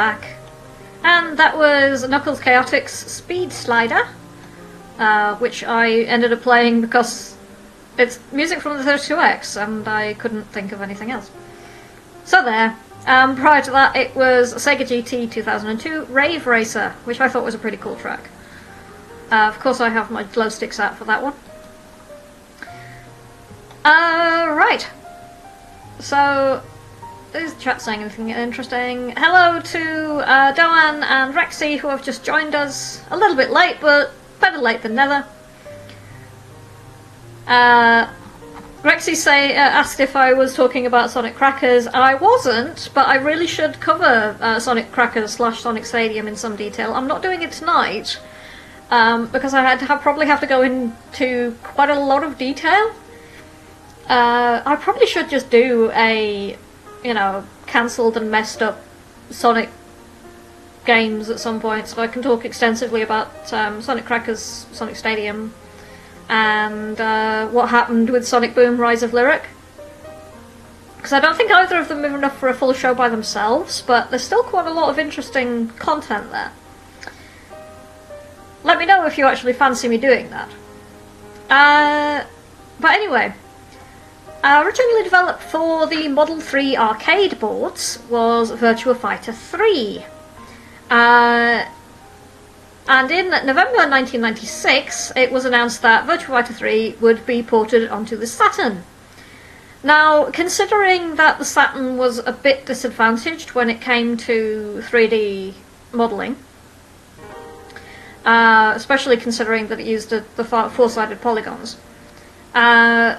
Back. 0.00 0.22
And 1.04 1.36
that 1.36 1.58
was 1.58 2.08
Knuckles 2.08 2.40
Chaotix 2.40 2.88
Speed 2.88 3.52
Slider, 3.52 4.08
uh, 4.98 5.36
which 5.36 5.62
I 5.62 6.04
ended 6.14 6.32
up 6.32 6.40
playing 6.40 6.80
because 6.80 7.36
it's 7.98 8.18
music 8.32 8.62
from 8.62 8.78
the 8.78 8.82
32X 8.82 9.62
and 9.62 9.86
I 9.86 10.14
couldn't 10.14 10.44
think 10.44 10.72
of 10.72 10.80
anything 10.80 11.10
else. 11.10 11.30
So 12.24 12.42
there. 12.42 12.78
Um, 13.06 13.36
prior 13.36 13.60
to 13.62 13.70
that, 13.72 13.94
it 13.94 14.14
was 14.16 14.54
Sega 14.54 14.84
GT 14.90 15.30
2002 15.30 16.06
Rave 16.06 16.46
Racer, 16.46 16.94
which 17.04 17.20
I 17.20 17.28
thought 17.28 17.44
was 17.44 17.54
a 17.54 17.58
pretty 17.58 17.76
cool 17.76 17.96
track. 17.96 18.30
Uh, 19.30 19.48
of 19.52 19.58
course, 19.60 19.80
I 19.80 19.90
have 19.90 20.10
my 20.10 20.22
glow 20.22 20.48
sticks 20.48 20.80
out 20.80 20.96
for 20.96 21.04
that 21.04 21.22
one. 21.22 21.34
Uh, 23.84 24.48
right. 24.64 24.88
So, 25.98 26.62
is 27.34 27.54
the 27.54 27.60
chat 27.60 27.80
saying 27.80 28.00
anything 28.00 28.30
interesting? 28.30 29.14
Hello 29.16 29.60
to 29.60 30.28
uh, 30.28 30.52
Doan 30.52 31.02
and 31.02 31.34
Rexy 31.34 31.78
who 31.78 31.88
have 31.88 32.02
just 32.02 32.24
joined 32.24 32.54
us. 32.54 33.02
A 33.10 33.16
little 33.16 33.36
bit 33.36 33.50
late, 33.50 33.76
but 33.80 34.12
better 34.40 34.58
late 34.58 34.82
than 34.82 34.94
never. 34.94 35.24
Uh, 37.46 38.08
Rexy 38.82 39.14
say 39.14 39.56
uh, 39.56 39.60
asked 39.60 40.00
if 40.00 40.16
I 40.16 40.32
was 40.32 40.54
talking 40.54 40.86
about 40.86 41.10
Sonic 41.10 41.34
Crackers. 41.34 41.86
I 41.86 42.14
wasn't, 42.14 42.90
but 42.94 43.06
I 43.06 43.16
really 43.16 43.46
should 43.46 43.78
cover 43.80 44.36
uh, 44.40 44.58
Sonic 44.58 44.90
Crackers 44.90 45.32
slash 45.32 45.60
Sonic 45.60 45.84
Stadium 45.84 46.26
in 46.26 46.36
some 46.36 46.56
detail. 46.56 46.94
I'm 46.94 47.06
not 47.06 47.22
doing 47.22 47.42
it 47.42 47.52
tonight 47.52 48.18
um, 48.90 49.28
because 49.28 49.54
I 49.54 49.62
had 49.62 49.80
have, 49.82 50.00
probably 50.00 50.26
have 50.26 50.40
to 50.40 50.46
go 50.46 50.62
into 50.62 51.56
quite 51.62 51.90
a 51.90 51.98
lot 51.98 52.24
of 52.24 52.38
detail. 52.38 52.92
Uh, 54.08 54.62
I 54.66 54.76
probably 54.76 55.06
should 55.06 55.30
just 55.30 55.50
do 55.50 55.92
a 55.92 56.56
you 57.04 57.14
know, 57.14 57.44
cancelled 57.66 58.16
and 58.16 58.30
messed 58.30 58.62
up 58.62 58.80
Sonic 59.30 59.70
games 60.84 61.30
at 61.30 61.38
some 61.38 61.60
point, 61.60 61.88
so 61.88 62.02
I 62.02 62.06
can 62.06 62.22
talk 62.22 62.44
extensively 62.44 63.02
about 63.02 63.52
um, 63.52 63.82
Sonic 63.82 64.04
Crackers, 64.04 64.66
Sonic 64.72 64.96
Stadium, 64.96 65.54
and 66.28 67.00
uh, 67.00 67.48
what 67.48 67.68
happened 67.68 68.10
with 68.10 68.26
Sonic 68.26 68.54
Boom 68.54 68.78
Rise 68.78 69.02
of 69.02 69.12
Lyric. 69.12 69.44
Because 70.96 71.12
I 71.12 71.20
don't 71.20 71.36
think 71.36 71.50
either 71.50 71.78
of 71.78 71.88
them 71.88 72.04
are 72.04 72.18
enough 72.18 72.38
for 72.38 72.48
a 72.48 72.54
full 72.54 72.72
show 72.72 72.94
by 72.94 73.08
themselves, 73.08 73.82
but 73.82 74.10
there's 74.10 74.22
still 74.24 74.42
quite 74.42 74.66
a 74.66 74.72
lot 74.72 74.90
of 74.90 74.98
interesting 74.98 75.68
content 75.70 76.30
there. 76.30 76.52
Let 78.62 78.78
me 78.78 78.84
know 78.84 79.06
if 79.06 79.16
you 79.16 79.24
actually 79.24 79.54
fancy 79.54 79.88
me 79.88 79.96
doing 79.96 80.28
that. 80.30 80.50
Uh, 81.48 82.26
but 82.78 82.90
anyway, 82.90 83.32
originally 84.42 85.02
developed 85.02 85.42
for 85.42 85.86
the 85.86 86.08
Model 86.08 86.40
3 86.40 86.76
arcade 86.76 87.38
boards 87.38 87.98
was 88.08 88.52
Virtua 88.52 88.96
Fighter 88.96 89.32
3. 89.32 90.04
Uh, 90.90 91.64
and 92.88 93.10
in 93.10 93.30
November 93.30 93.86
1996, 93.86 95.12
it 95.14 95.30
was 95.30 95.44
announced 95.44 95.82
that 95.82 96.06
Virtua 96.06 96.26
Fighter 96.26 96.54
3 96.54 96.96
would 97.00 97.26
be 97.26 97.42
ported 97.42 97.88
onto 97.88 98.16
the 98.16 98.26
Saturn. 98.26 98.82
Now, 99.82 100.30
considering 100.30 101.16
that 101.16 101.38
the 101.38 101.44
Saturn 101.44 101.96
was 101.96 102.18
a 102.18 102.32
bit 102.32 102.66
disadvantaged 102.66 103.54
when 103.54 103.70
it 103.70 103.80
came 103.80 104.16
to 104.18 104.82
3D 104.86 105.54
modelling, 105.92 106.36
uh, 108.24 108.72
especially 108.74 109.16
considering 109.16 109.68
that 109.68 109.80
it 109.80 109.86
used 109.86 110.10
the, 110.10 110.24
the 110.36 110.44
four-sided 110.44 111.20
polygons, 111.20 111.78
uh, 112.54 113.16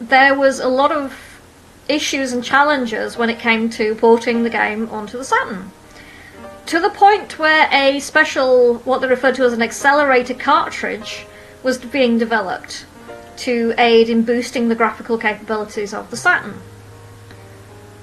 there 0.00 0.34
was 0.34 0.60
a 0.60 0.68
lot 0.68 0.92
of 0.92 1.40
issues 1.88 2.32
and 2.32 2.44
challenges 2.44 3.16
when 3.16 3.30
it 3.30 3.38
came 3.38 3.70
to 3.70 3.94
porting 3.94 4.42
the 4.42 4.50
game 4.50 4.88
onto 4.90 5.18
the 5.18 5.24
Saturn. 5.24 5.70
To 6.66 6.80
the 6.80 6.90
point 6.90 7.38
where 7.38 7.68
a 7.72 7.98
special, 7.98 8.76
what 8.80 9.00
they 9.00 9.08
referred 9.08 9.34
to 9.36 9.44
as 9.44 9.52
an 9.52 9.62
accelerator 9.62 10.34
cartridge, 10.34 11.26
was 11.62 11.78
being 11.78 12.18
developed 12.18 12.84
to 13.38 13.72
aid 13.78 14.10
in 14.10 14.22
boosting 14.22 14.68
the 14.68 14.74
graphical 14.74 15.16
capabilities 15.16 15.94
of 15.94 16.10
the 16.10 16.16
Saturn. 16.16 16.60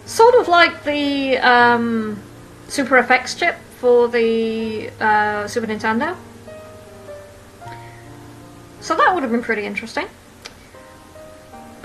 Sort 0.06 0.36
of 0.36 0.48
like 0.48 0.84
the 0.84 1.38
um, 1.38 2.22
Super 2.68 3.02
FX 3.02 3.38
chip 3.38 3.56
for 3.80 4.08
the 4.08 4.90
uh, 5.00 5.48
Super 5.48 5.68
Nintendo. 5.68 6.16
So 8.82 8.96
that 8.96 9.14
would 9.14 9.24
have 9.24 9.32
been 9.32 9.44
pretty 9.44 9.64
interesting. 9.64 10.08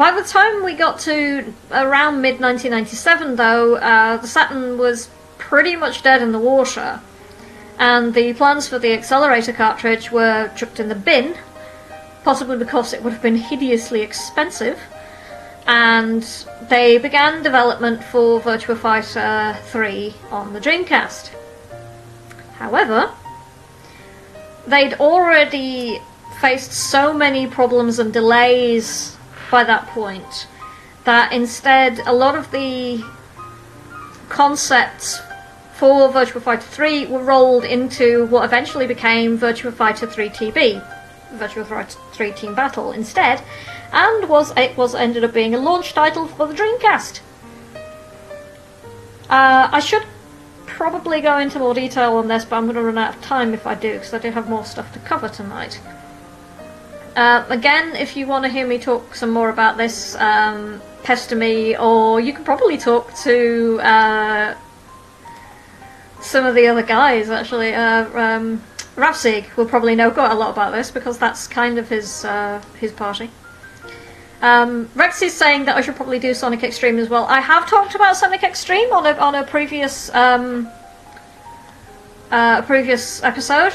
By 0.00 0.12
the 0.12 0.26
time 0.26 0.64
we 0.64 0.72
got 0.72 0.98
to 1.00 1.52
around 1.70 2.22
mid 2.22 2.40
1997, 2.40 3.36
though, 3.36 3.74
uh, 3.74 4.16
the 4.16 4.26
Saturn 4.26 4.78
was 4.78 5.10
pretty 5.36 5.76
much 5.76 6.02
dead 6.02 6.22
in 6.22 6.32
the 6.32 6.38
water, 6.38 7.02
and 7.78 8.14
the 8.14 8.32
plans 8.32 8.66
for 8.66 8.78
the 8.78 8.94
accelerator 8.94 9.52
cartridge 9.52 10.10
were 10.10 10.50
chucked 10.56 10.80
in 10.80 10.88
the 10.88 10.94
bin, 10.94 11.36
possibly 12.24 12.56
because 12.56 12.94
it 12.94 13.02
would 13.02 13.12
have 13.12 13.20
been 13.20 13.36
hideously 13.36 14.00
expensive, 14.00 14.80
and 15.66 16.22
they 16.70 16.96
began 16.96 17.42
development 17.42 18.02
for 18.02 18.40
Virtua 18.40 18.78
Fighter 18.78 19.54
3 19.64 20.14
on 20.30 20.54
the 20.54 20.60
Dreamcast. 20.60 21.28
However, 22.54 23.10
they'd 24.66 24.94
already 24.94 26.00
faced 26.40 26.72
so 26.72 27.12
many 27.12 27.46
problems 27.46 27.98
and 27.98 28.14
delays 28.14 29.18
by 29.50 29.64
that 29.64 29.86
point 29.88 30.46
that 31.04 31.32
instead 31.32 31.98
a 32.06 32.12
lot 32.12 32.34
of 32.36 32.50
the 32.50 33.02
concepts 34.28 35.20
for 35.74 36.10
Virtua 36.10 36.42
Fighter 36.42 36.62
3 36.62 37.06
were 37.06 37.24
rolled 37.24 37.64
into 37.64 38.26
what 38.26 38.44
eventually 38.44 38.86
became 38.86 39.38
Virtua 39.38 39.72
Fighter 39.72 40.06
3 40.06 40.28
TB, 40.28 40.86
Virtua 41.36 41.66
Fighter 41.66 41.98
3 42.12 42.32
Team 42.32 42.54
Battle 42.54 42.92
instead, 42.92 43.42
and 43.92 44.28
was 44.28 44.52
it 44.56 44.76
was 44.76 44.94
ended 44.94 45.24
up 45.24 45.32
being 45.32 45.54
a 45.54 45.58
launch 45.58 45.94
title 45.94 46.26
for 46.26 46.46
the 46.46 46.54
Dreamcast. 46.54 47.20
Uh, 49.30 49.68
I 49.72 49.80
should 49.80 50.04
probably 50.66 51.20
go 51.20 51.38
into 51.38 51.58
more 51.58 51.74
detail 51.74 52.16
on 52.16 52.28
this, 52.28 52.44
but 52.44 52.56
I'm 52.56 52.64
going 52.64 52.76
to 52.76 52.82
run 52.82 52.98
out 52.98 53.16
of 53.16 53.22
time 53.22 53.54
if 53.54 53.66
I 53.66 53.74
do, 53.74 53.94
because 53.94 54.12
I 54.12 54.18
do 54.18 54.30
have 54.30 54.48
more 54.48 54.64
stuff 54.64 54.92
to 54.92 54.98
cover 55.00 55.28
tonight. 55.28 55.80
Uh, 57.16 57.44
again, 57.48 57.96
if 57.96 58.16
you 58.16 58.26
want 58.26 58.44
to 58.44 58.50
hear 58.50 58.66
me 58.66 58.78
talk 58.78 59.14
some 59.14 59.30
more 59.30 59.50
about 59.50 59.76
this, 59.76 60.14
um, 60.16 60.80
pester 61.02 61.36
me, 61.36 61.76
or 61.76 62.20
you 62.20 62.32
can 62.32 62.44
probably 62.44 62.78
talk 62.78 63.14
to 63.16 63.80
uh, 63.82 64.54
some 66.20 66.46
of 66.46 66.54
the 66.54 66.66
other 66.66 66.82
guys. 66.82 67.30
Actually, 67.30 67.74
uh, 67.74 68.06
um, 68.18 68.62
will 69.56 69.66
probably 69.66 69.94
know 69.94 70.10
quite 70.10 70.30
a 70.30 70.34
lot 70.34 70.50
about 70.50 70.72
this 70.72 70.90
because 70.90 71.18
that's 71.18 71.46
kind 71.48 71.78
of 71.78 71.88
his 71.88 72.24
uh, 72.24 72.62
his 72.78 72.92
party. 72.92 73.30
Um, 74.42 74.88
Rex 74.94 75.20
is 75.20 75.34
saying 75.34 75.66
that 75.66 75.76
I 75.76 75.82
should 75.82 75.96
probably 75.96 76.18
do 76.18 76.32
Sonic 76.32 76.64
X-treme 76.64 76.98
as 76.98 77.10
well. 77.10 77.26
I 77.26 77.40
have 77.40 77.68
talked 77.68 77.94
about 77.94 78.16
Sonic 78.16 78.42
X-treme 78.42 78.90
on 78.92 79.04
a 79.04 79.12
on 79.18 79.34
a 79.34 79.44
previous 79.44 80.14
um, 80.14 80.68
uh, 82.30 82.62
previous 82.62 83.22
episode. 83.22 83.74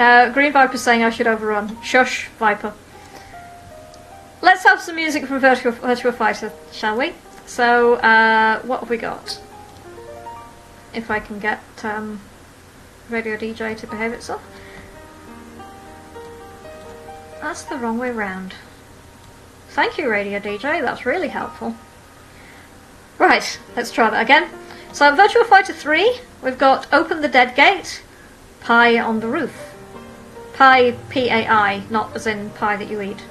Uh, 0.00 0.30
Green 0.30 0.50
Viper 0.50 0.78
saying 0.78 1.04
I 1.04 1.10
should 1.10 1.26
overrun. 1.26 1.76
Shush, 1.82 2.28
Viper. 2.38 2.72
Let's 4.40 4.64
have 4.64 4.80
some 4.80 4.96
music 4.96 5.26
from 5.26 5.42
Virtua, 5.42 5.72
Virtua 5.72 6.14
Fighter, 6.14 6.50
shall 6.72 6.96
we? 6.96 7.12
So, 7.44 7.96
uh, 7.96 8.62
what 8.62 8.80
have 8.80 8.88
we 8.88 8.96
got? 8.96 9.38
If 10.94 11.10
I 11.10 11.20
can 11.20 11.38
get 11.38 11.60
um, 11.82 12.22
Radio 13.10 13.36
DJ 13.36 13.76
to 13.76 13.86
behave 13.86 14.14
itself. 14.14 14.42
That's 17.42 17.64
the 17.64 17.76
wrong 17.76 17.98
way 17.98 18.10
round. 18.10 18.54
Thank 19.68 19.98
you, 19.98 20.08
Radio 20.08 20.40
DJ, 20.40 20.80
that's 20.80 21.04
really 21.04 21.28
helpful. 21.28 21.76
Right, 23.18 23.60
let's 23.76 23.92
try 23.92 24.08
that 24.08 24.22
again. 24.22 24.48
So, 24.94 25.14
Virtua 25.14 25.44
Fighter 25.44 25.74
3, 25.74 26.20
we've 26.42 26.56
got 26.56 26.90
Open 26.90 27.20
the 27.20 27.28
Dead 27.28 27.54
Gate, 27.54 28.02
Pai 28.60 28.98
on 28.98 29.20
the 29.20 29.28
Roof. 29.28 29.69
Pai, 30.60 30.94
P-A-I, 31.08 31.84
not 31.88 32.14
as 32.14 32.26
in 32.26 32.50
pie 32.50 32.76
that 32.76 32.90
you 32.90 33.00
eat. 33.00 33.24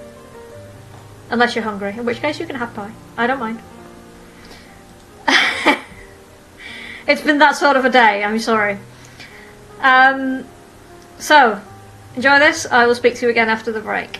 Unless 1.29 1.53
you're 1.53 1.63
hungry, 1.63 1.91
in 1.95 2.03
which 2.03 2.21
case 2.21 2.39
you 2.39 2.47
can 2.47 2.55
have 2.55 2.73
pie. 2.73 2.91
I 3.17 3.27
don't 3.27 3.37
mind. 3.37 3.61
it's 7.07 7.21
been 7.21 7.37
that 7.37 7.55
sort 7.55 7.77
of 7.77 7.85
a 7.85 7.89
day, 7.91 8.23
I'm 8.23 8.39
sorry. 8.39 8.79
Um, 9.79 10.43
so, 11.19 11.61
enjoy 12.15 12.39
this. 12.39 12.65
I 12.65 12.87
will 12.87 12.95
speak 12.95 13.13
to 13.17 13.27
you 13.27 13.29
again 13.29 13.47
after 13.47 13.71
the 13.71 13.81
break. 13.81 14.19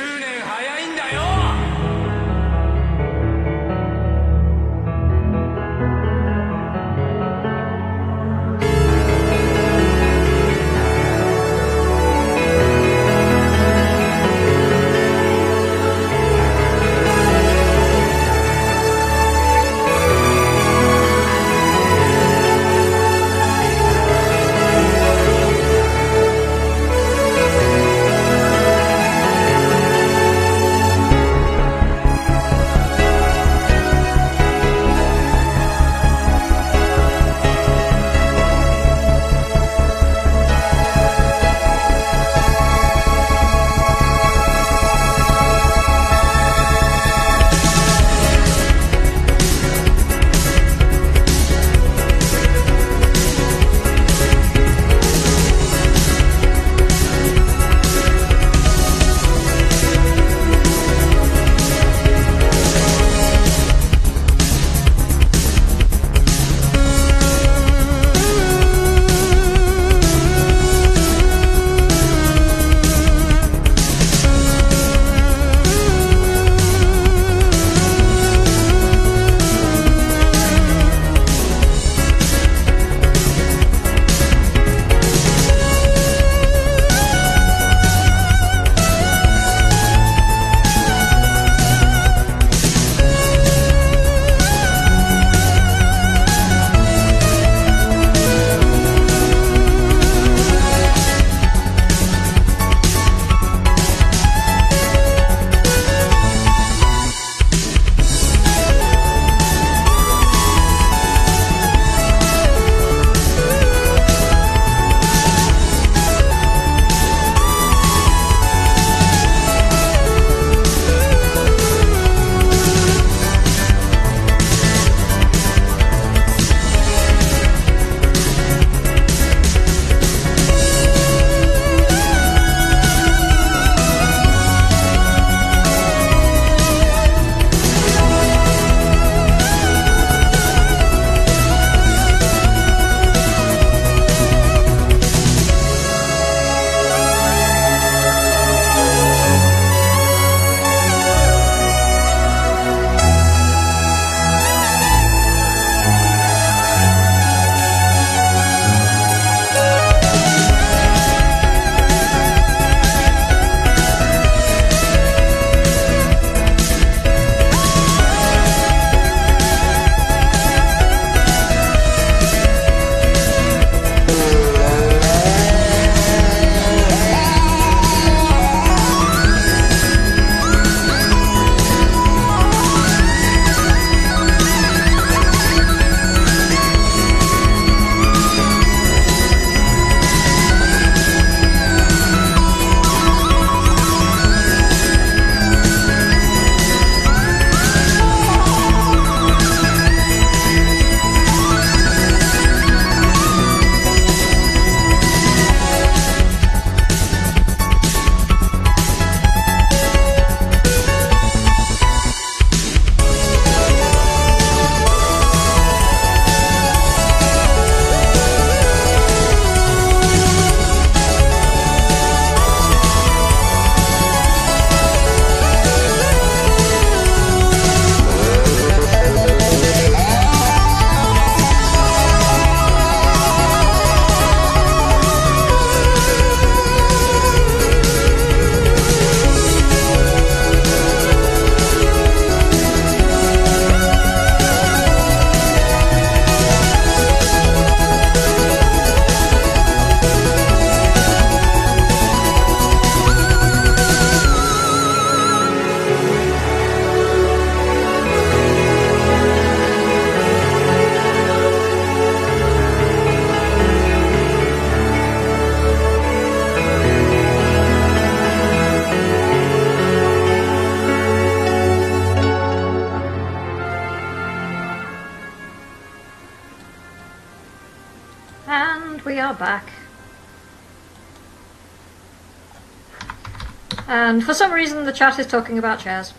some 284.41 284.53
reason, 284.53 284.85
the 284.85 284.91
chat 284.91 285.19
is 285.19 285.27
talking 285.27 285.59
about 285.59 285.79
chairs. 285.79 286.15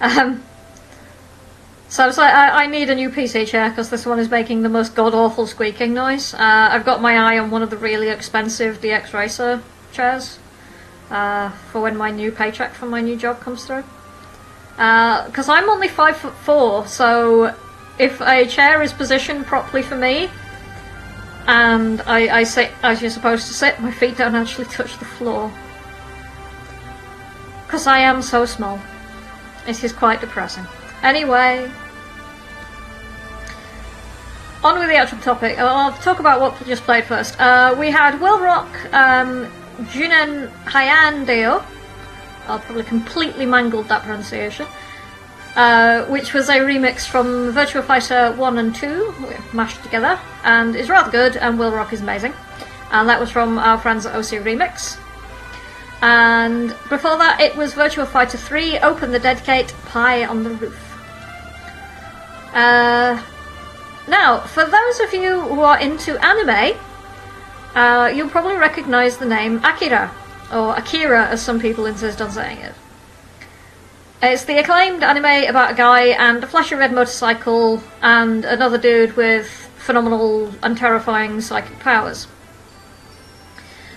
Um, 0.00 0.42
so 1.90 2.02
I 2.02 2.06
was 2.06 2.16
like, 2.16 2.32
I, 2.32 2.64
I 2.64 2.66
need 2.66 2.88
a 2.88 2.94
new 2.94 3.10
PC 3.10 3.46
chair 3.46 3.68
because 3.68 3.90
this 3.90 4.06
one 4.06 4.18
is 4.18 4.30
making 4.30 4.62
the 4.62 4.70
most 4.70 4.94
god 4.94 5.12
awful 5.12 5.46
squeaking 5.46 5.92
noise. 5.92 6.32
Uh, 6.32 6.38
I've 6.72 6.86
got 6.86 7.02
my 7.02 7.18
eye 7.18 7.38
on 7.38 7.50
one 7.50 7.62
of 7.62 7.68
the 7.68 7.76
really 7.76 8.08
expensive 8.08 8.80
DX 8.80 9.12
Racer 9.12 9.62
chairs 9.92 10.38
uh, 11.10 11.50
for 11.70 11.82
when 11.82 11.94
my 11.94 12.10
new 12.10 12.32
paycheck 12.32 12.72
from 12.72 12.88
my 12.88 13.02
new 13.02 13.16
job 13.16 13.38
comes 13.40 13.66
through. 13.66 13.84
Because 14.70 15.50
I'm 15.50 15.68
only 15.68 15.88
five 15.88 16.16
foot 16.16 16.32
four, 16.36 16.86
so 16.86 17.54
if 17.98 18.18
a 18.22 18.46
chair 18.46 18.80
is 18.80 18.94
positioned 18.94 19.44
properly 19.44 19.82
for 19.82 19.96
me, 19.96 20.30
and 21.46 22.00
I, 22.06 22.38
I 22.38 22.44
sit 22.44 22.70
as 22.82 23.02
you're 23.02 23.10
supposed 23.10 23.46
to 23.48 23.52
sit, 23.52 23.78
my 23.78 23.92
feet 23.92 24.16
don't 24.16 24.34
actually 24.34 24.66
touch 24.66 24.98
the 24.98 25.04
floor. 25.04 25.52
Because 27.68 27.86
I 27.86 27.98
am 27.98 28.22
so 28.22 28.46
small. 28.46 28.80
It 29.66 29.84
is 29.84 29.92
quite 29.92 30.22
depressing. 30.22 30.64
Anyway, 31.02 31.70
on 34.64 34.78
with 34.78 34.88
the 34.88 34.96
actual 34.96 35.18
topic. 35.18 35.58
I'll 35.58 35.92
talk 35.98 36.18
about 36.18 36.40
what 36.40 36.58
we 36.58 36.64
just 36.64 36.82
played 36.84 37.04
first. 37.04 37.38
Uh, 37.38 37.76
we 37.78 37.90
had 37.90 38.18
Will 38.22 38.40
Rock, 38.40 38.68
um, 38.94 39.52
Junen 39.92 40.48
Hyandeo. 40.64 41.62
I'll 42.46 42.58
probably 42.58 42.84
completely 42.84 43.44
mangled 43.44 43.88
that 43.88 44.02
pronunciation. 44.02 44.66
Uh, 45.54 46.06
which 46.06 46.32
was 46.32 46.48
a 46.48 46.60
remix 46.60 47.06
from 47.06 47.52
Virtua 47.52 47.84
Fighter 47.84 48.32
1 48.32 48.58
and 48.58 48.74
2, 48.74 49.14
mashed 49.52 49.82
together, 49.82 50.18
and 50.42 50.74
is 50.74 50.88
rather 50.88 51.10
good, 51.10 51.36
and 51.36 51.58
Will 51.58 51.72
Rock 51.72 51.92
is 51.92 52.00
amazing. 52.00 52.32
And 52.92 53.06
that 53.10 53.20
was 53.20 53.30
from 53.30 53.58
our 53.58 53.76
friends 53.76 54.06
at 54.06 54.14
OC 54.14 54.42
Remix. 54.42 54.98
And 56.00 56.68
before 56.88 57.16
that, 57.18 57.40
it 57.40 57.56
was 57.56 57.74
Virtua 57.74 58.06
Fighter 58.06 58.38
3, 58.38 58.78
Open 58.78 59.10
the 59.10 59.18
Dedicate, 59.18 59.74
Pai 59.86 60.24
on 60.24 60.44
the 60.44 60.50
Roof. 60.50 60.84
Uh, 62.54 63.22
now, 64.06 64.40
for 64.40 64.64
those 64.64 65.00
of 65.00 65.12
you 65.12 65.40
who 65.40 65.60
are 65.60 65.78
into 65.78 66.16
anime, 66.24 66.78
uh, 67.74 68.08
you'll 68.14 68.30
probably 68.30 68.56
recognize 68.56 69.18
the 69.18 69.26
name 69.26 69.60
Akira, 69.64 70.12
or 70.52 70.76
Akira 70.76 71.26
as 71.26 71.42
some 71.42 71.60
people 71.60 71.86
insist 71.86 72.20
on 72.20 72.30
saying 72.30 72.58
it. 72.58 72.74
It's 74.22 74.44
the 74.44 74.58
acclaimed 74.58 75.02
anime 75.02 75.48
about 75.48 75.72
a 75.72 75.74
guy 75.74 76.06
and 76.06 76.42
a 76.42 76.46
flashy 76.46 76.74
red 76.74 76.92
motorcycle 76.92 77.82
and 78.02 78.44
another 78.44 78.78
dude 78.78 79.16
with 79.16 79.48
phenomenal 79.76 80.52
and 80.62 80.76
terrifying 80.76 81.40
psychic 81.40 81.78
powers. 81.78 82.26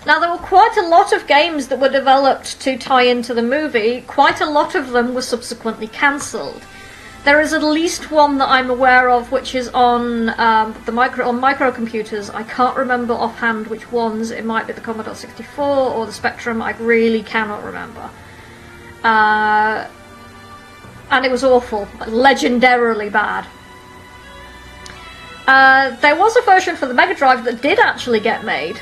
Now, 0.05 0.19
there 0.19 0.31
were 0.31 0.37
quite 0.37 0.75
a 0.77 0.87
lot 0.87 1.13
of 1.13 1.27
games 1.27 1.67
that 1.67 1.79
were 1.79 1.89
developed 1.89 2.59
to 2.61 2.77
tie 2.77 3.03
into 3.03 3.35
the 3.35 3.43
movie. 3.43 4.01
Quite 4.07 4.41
a 4.41 4.49
lot 4.49 4.73
of 4.73 4.89
them 4.89 5.13
were 5.13 5.21
subsequently 5.21 5.87
cancelled. 5.87 6.63
There 7.23 7.39
is 7.39 7.53
at 7.53 7.61
least 7.61 8.09
one 8.09 8.39
that 8.39 8.49
I'm 8.49 8.71
aware 8.71 9.11
of, 9.11 9.31
which 9.31 9.53
is 9.53 9.67
on 9.69 10.29
um, 10.39 10.75
the 10.87 10.91
micro 10.91 11.27
on 11.27 11.39
microcomputers. 11.39 12.33
I 12.33 12.41
can't 12.41 12.75
remember 12.75 13.13
offhand 13.13 13.67
which 13.67 13.91
ones. 13.91 14.31
It 14.31 14.43
might 14.43 14.65
be 14.65 14.73
the 14.73 14.81
Commodore 14.81 15.13
64 15.13 15.63
or 15.63 16.07
the 16.07 16.11
Spectrum. 16.11 16.63
I 16.63 16.71
really 16.77 17.21
cannot 17.21 17.63
remember. 17.63 18.09
Uh, 19.03 19.87
and 21.11 21.25
it 21.25 21.29
was 21.29 21.43
awful, 21.43 21.85
legendarily 21.99 23.11
bad. 23.11 23.45
Uh, 25.45 25.95
there 25.97 26.15
was 26.15 26.35
a 26.37 26.41
version 26.41 26.75
for 26.75 26.87
the 26.87 26.93
Mega 26.93 27.13
Drive 27.13 27.43
that 27.43 27.61
did 27.61 27.77
actually 27.77 28.19
get 28.19 28.43
made, 28.43 28.79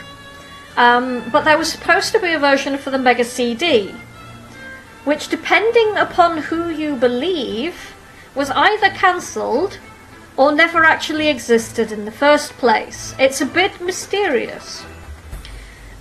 um, 0.79 1.29
but 1.29 1.43
there 1.43 1.57
was 1.57 1.69
supposed 1.69 2.13
to 2.13 2.19
be 2.21 2.31
a 2.31 2.39
version 2.39 2.77
for 2.77 2.89
the 2.89 2.97
Mega 2.97 3.25
CD, 3.25 3.93
which, 5.03 5.27
depending 5.27 5.97
upon 5.97 6.37
who 6.37 6.69
you 6.69 6.95
believe, 6.95 7.93
was 8.33 8.49
either 8.51 8.89
cancelled 8.89 9.77
or 10.37 10.53
never 10.53 10.85
actually 10.85 11.27
existed 11.27 11.91
in 11.91 12.05
the 12.05 12.11
first 12.11 12.53
place. 12.53 13.13
It's 13.19 13.41
a 13.41 13.45
bit 13.45 13.81
mysterious. 13.81 14.85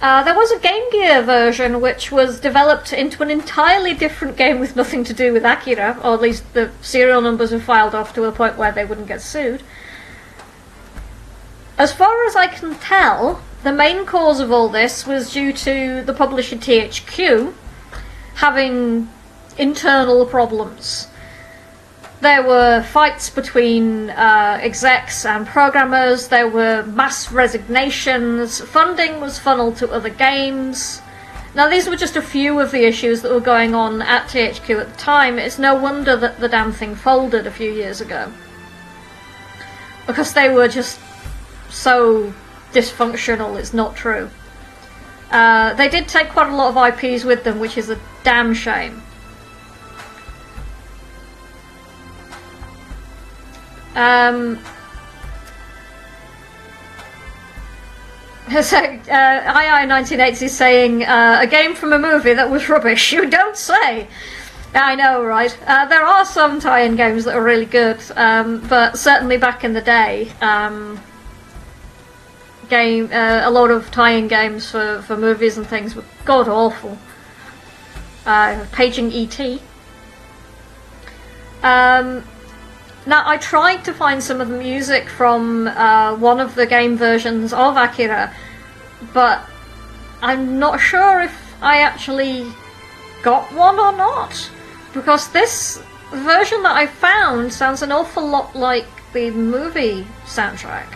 Uh, 0.00 0.22
there 0.22 0.36
was 0.36 0.52
a 0.52 0.60
Game 0.60 0.88
Gear 0.92 1.22
version 1.22 1.80
which 1.80 2.12
was 2.12 2.38
developed 2.38 2.92
into 2.92 3.20
an 3.24 3.32
entirely 3.32 3.94
different 3.94 4.36
game 4.36 4.60
with 4.60 4.76
nothing 4.76 5.02
to 5.02 5.12
do 5.12 5.32
with 5.32 5.44
Akira, 5.44 5.98
or 6.04 6.14
at 6.14 6.20
least 6.20 6.54
the 6.54 6.70
serial 6.82 7.20
numbers 7.20 7.50
were 7.50 7.58
filed 7.58 7.96
off 7.96 8.14
to 8.14 8.26
a 8.26 8.30
point 8.30 8.56
where 8.56 8.70
they 8.70 8.84
wouldn't 8.84 9.08
get 9.08 9.22
sued. 9.22 9.64
As 11.76 11.92
far 11.92 12.24
as 12.26 12.36
I 12.36 12.46
can 12.46 12.76
tell, 12.76 13.42
the 13.62 13.72
main 13.72 14.06
cause 14.06 14.40
of 14.40 14.52
all 14.52 14.68
this 14.68 15.06
was 15.06 15.32
due 15.32 15.52
to 15.52 16.02
the 16.02 16.12
publisher 16.12 16.56
THQ 16.56 17.52
having 18.36 19.08
internal 19.56 20.24
problems. 20.24 21.08
There 22.20 22.42
were 22.42 22.82
fights 22.82 23.30
between 23.30 24.10
uh, 24.10 24.58
execs 24.60 25.24
and 25.24 25.46
programmers, 25.46 26.28
there 26.28 26.48
were 26.48 26.84
mass 26.84 27.30
resignations, 27.30 28.60
funding 28.60 29.20
was 29.20 29.38
funneled 29.38 29.76
to 29.76 29.90
other 29.90 30.10
games. 30.10 31.00
Now, 31.54 31.68
these 31.68 31.88
were 31.88 31.96
just 31.96 32.16
a 32.16 32.22
few 32.22 32.60
of 32.60 32.70
the 32.70 32.84
issues 32.86 33.22
that 33.22 33.32
were 33.32 33.40
going 33.40 33.74
on 33.74 34.02
at 34.02 34.28
THQ 34.28 34.80
at 34.80 34.92
the 34.92 34.98
time. 34.98 35.38
It's 35.38 35.58
no 35.58 35.74
wonder 35.74 36.16
that 36.16 36.38
the 36.38 36.48
damn 36.48 36.72
thing 36.72 36.94
folded 36.94 37.46
a 37.46 37.50
few 37.50 37.72
years 37.72 38.00
ago. 38.00 38.32
Because 40.06 40.34
they 40.34 40.48
were 40.48 40.68
just 40.68 41.00
so 41.70 42.32
dysfunctional, 42.78 43.58
it's 43.58 43.74
not 43.74 43.96
true. 43.96 44.30
Uh, 45.30 45.74
they 45.74 45.88
did 45.88 46.08
take 46.08 46.28
quite 46.28 46.48
a 46.48 46.54
lot 46.54 46.74
of 46.74 46.76
IPs 47.04 47.24
with 47.24 47.44
them, 47.44 47.58
which 47.58 47.76
is 47.76 47.90
a 47.90 47.98
damn 48.24 48.54
shame. 48.54 49.02
Um, 53.94 54.58
so, 58.62 58.78
uh, 58.78 59.52
II1980 59.52 60.42
is 60.42 60.56
saying 60.56 61.04
uh, 61.04 61.38
a 61.40 61.46
game 61.46 61.74
from 61.74 61.92
a 61.92 61.98
movie 61.98 62.34
that 62.34 62.48
was 62.50 62.68
rubbish. 62.68 63.12
You 63.18 63.28
don't 63.28 63.56
say. 63.56 64.06
I 64.74 64.94
know, 64.94 65.24
right? 65.24 65.56
Uh, 65.66 65.86
there 65.86 66.04
are 66.04 66.24
some 66.24 66.60
tie-in 66.60 66.94
games 66.94 67.24
that 67.24 67.34
are 67.34 67.42
really 67.42 67.64
good, 67.64 67.98
um, 68.16 68.60
but 68.68 68.98
certainly 68.98 69.38
back 69.38 69.64
in 69.64 69.72
the 69.72 69.80
day, 69.80 70.30
um, 70.42 71.00
game 72.68 73.10
uh, 73.12 73.40
a 73.44 73.50
lot 73.50 73.70
of 73.70 73.90
tie-in 73.90 74.28
games 74.28 74.70
for, 74.70 75.02
for 75.02 75.16
movies 75.16 75.56
and 75.56 75.66
things 75.66 75.94
were 75.94 76.04
god 76.24 76.48
awful. 76.48 76.98
Uh, 78.26 78.66
paging 78.72 79.12
ET. 79.12 79.40
Um, 81.62 82.24
now, 83.06 83.22
I 83.26 83.38
tried 83.38 83.84
to 83.86 83.94
find 83.94 84.22
some 84.22 84.40
of 84.40 84.48
the 84.48 84.58
music 84.58 85.08
from 85.08 85.66
uh, 85.68 86.14
one 86.16 86.40
of 86.40 86.54
the 86.54 86.66
game 86.66 86.96
versions 86.96 87.54
of 87.54 87.76
Akira, 87.76 88.34
but 89.14 89.48
I'm 90.20 90.58
not 90.58 90.78
sure 90.78 91.22
if 91.22 91.56
I 91.62 91.80
actually 91.80 92.52
got 93.22 93.50
one 93.54 93.78
or 93.78 93.92
not. 93.92 94.50
Because 94.92 95.32
this 95.32 95.82
version 96.12 96.62
that 96.64 96.76
I 96.76 96.86
found 96.86 97.52
sounds 97.52 97.80
an 97.80 97.92
awful 97.92 98.26
lot 98.26 98.54
like 98.54 98.86
the 99.12 99.30
movie 99.30 100.06
soundtrack. 100.26 100.92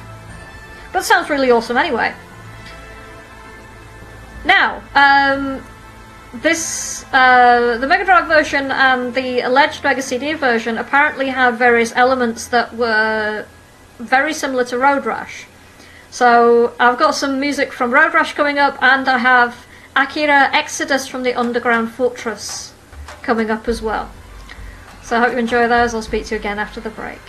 But 0.93 1.05
sounds 1.05 1.31
really 1.31 1.51
awesome 1.51 1.77
anyway. 1.77 2.15
Now, 4.45 4.83
um, 4.95 5.63
this 6.35 7.05
uh, 7.13 7.77
the 7.79 7.87
Mega 7.87 8.05
Drive 8.05 8.27
version 8.27 8.71
and 8.71 9.15
the 9.15 9.41
alleged 9.41 9.85
Mega 9.85 10.03
CD 10.03 10.33
version 10.35 10.79
apparently 10.79 11.29
have 11.29 11.59
various 11.59 11.93
elements 11.95 12.49
that 12.49 12.75
were 12.75 13.47
very 13.99 14.35
similar 14.35 14.65
to 14.65 14.79
Road 14.79 15.07
Rash. 15.07 15.47
So 16.11 16.75
I've 16.79 16.99
got 16.99 17.15
some 17.15 17.41
music 17.41 17.73
from 17.73 17.93
Road 17.93 18.13
Rash 18.13 18.35
coming 18.35 18.59
up, 18.59 18.83
and 18.83 19.09
I 19.09 19.19
have 19.19 19.67
Akira 19.95 20.51
Exodus 20.53 21.07
from 21.07 21.23
the 21.23 21.35
Underground 21.35 21.93
Fortress 21.93 22.73
coming 23.23 23.51
up 23.51 23.69
as 23.69 23.81
well. 23.81 24.11
So 25.03 25.17
I 25.17 25.21
hope 25.21 25.33
you 25.33 25.39
enjoy 25.39 25.69
those. 25.69 25.95
I'll 25.95 26.03
speak 26.03 26.27
to 26.27 26.35
you 26.35 26.41
again 26.41 26.59
after 26.59 26.81
the 26.81 26.91
break. 26.91 27.21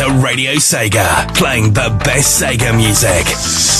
To 0.00 0.10
Radio 0.24 0.52
Sega, 0.52 1.34
playing 1.34 1.74
the 1.74 1.90
best 2.04 2.40
Sega 2.40 2.74
music 2.74 3.26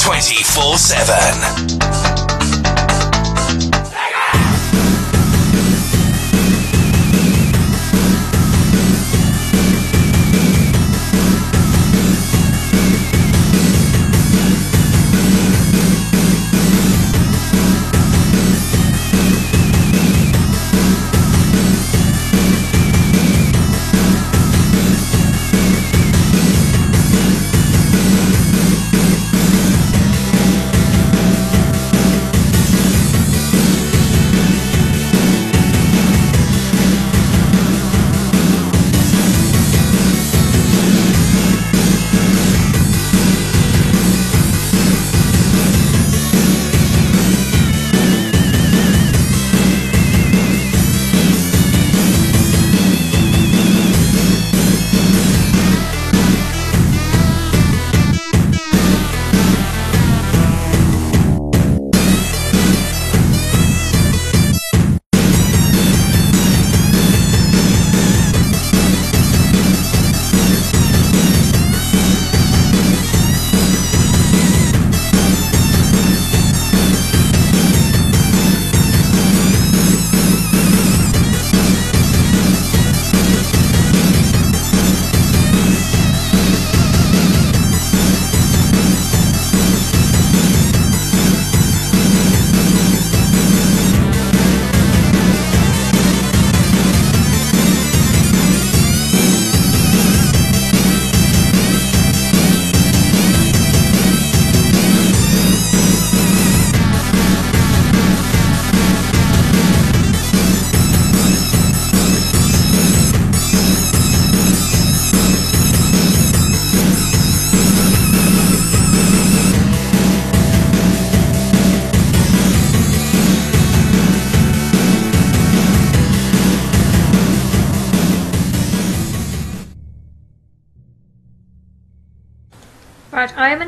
24 0.05 0.77
7. 0.77 2.10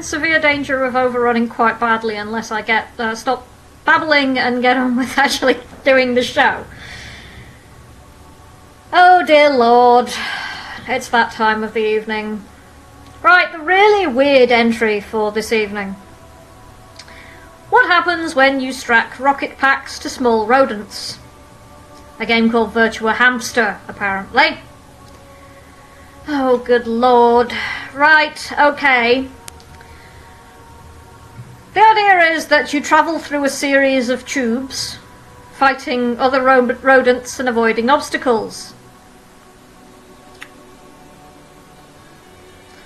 Severe 0.02 0.40
danger 0.40 0.84
of 0.84 0.94
overrunning 0.94 1.48
quite 1.48 1.78
badly 1.78 2.16
unless 2.16 2.50
I 2.50 2.62
get 2.62 2.88
uh, 2.98 3.14
stop 3.14 3.46
babbling 3.84 4.38
and 4.38 4.62
get 4.62 4.76
on 4.76 4.96
with 4.96 5.16
actually 5.18 5.58
doing 5.84 6.14
the 6.14 6.22
show. 6.22 6.64
Oh 8.92 9.24
dear 9.24 9.50
lord, 9.50 10.12
it's 10.86 11.08
that 11.08 11.32
time 11.32 11.64
of 11.64 11.74
the 11.74 11.86
evening. 11.86 12.44
Right, 13.22 13.52
the 13.52 13.60
really 13.60 14.06
weird 14.06 14.50
entry 14.50 15.00
for 15.00 15.30
this 15.30 15.52
evening. 15.52 15.94
What 17.70 17.86
happens 17.86 18.34
when 18.34 18.60
you 18.60 18.72
strap 18.72 19.18
rocket 19.18 19.56
packs 19.56 19.98
to 20.00 20.10
small 20.10 20.46
rodents? 20.46 21.18
A 22.18 22.26
game 22.26 22.50
called 22.50 22.74
Virtua 22.74 23.14
Hamster, 23.14 23.80
apparently. 23.88 24.58
Oh, 26.28 26.58
good 26.58 26.86
lord. 26.86 27.52
Right, 27.94 28.52
okay. 28.60 29.28
The 31.74 31.80
idea 31.80 32.34
is 32.34 32.48
that 32.48 32.74
you 32.74 32.82
travel 32.82 33.18
through 33.18 33.44
a 33.44 33.48
series 33.48 34.10
of 34.10 34.26
tubes, 34.26 34.98
fighting 35.54 36.18
other 36.18 36.42
ro- 36.42 36.76
rodents 36.82 37.40
and 37.40 37.48
avoiding 37.48 37.88
obstacles. 37.88 38.74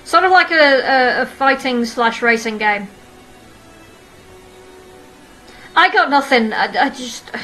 Sort 0.05 0.23
of 0.23 0.31
like 0.31 0.53
a, 0.53 0.55
a, 0.55 1.23
a 1.23 1.27
fighting 1.27 1.85
slash 1.85 2.23
racing 2.23 2.59
game. 2.59 2.87
I 5.75 5.93
got 5.93 6.09
nothing. 6.09 6.53
I, 6.53 6.87
I 6.87 6.89
just. 6.91 7.31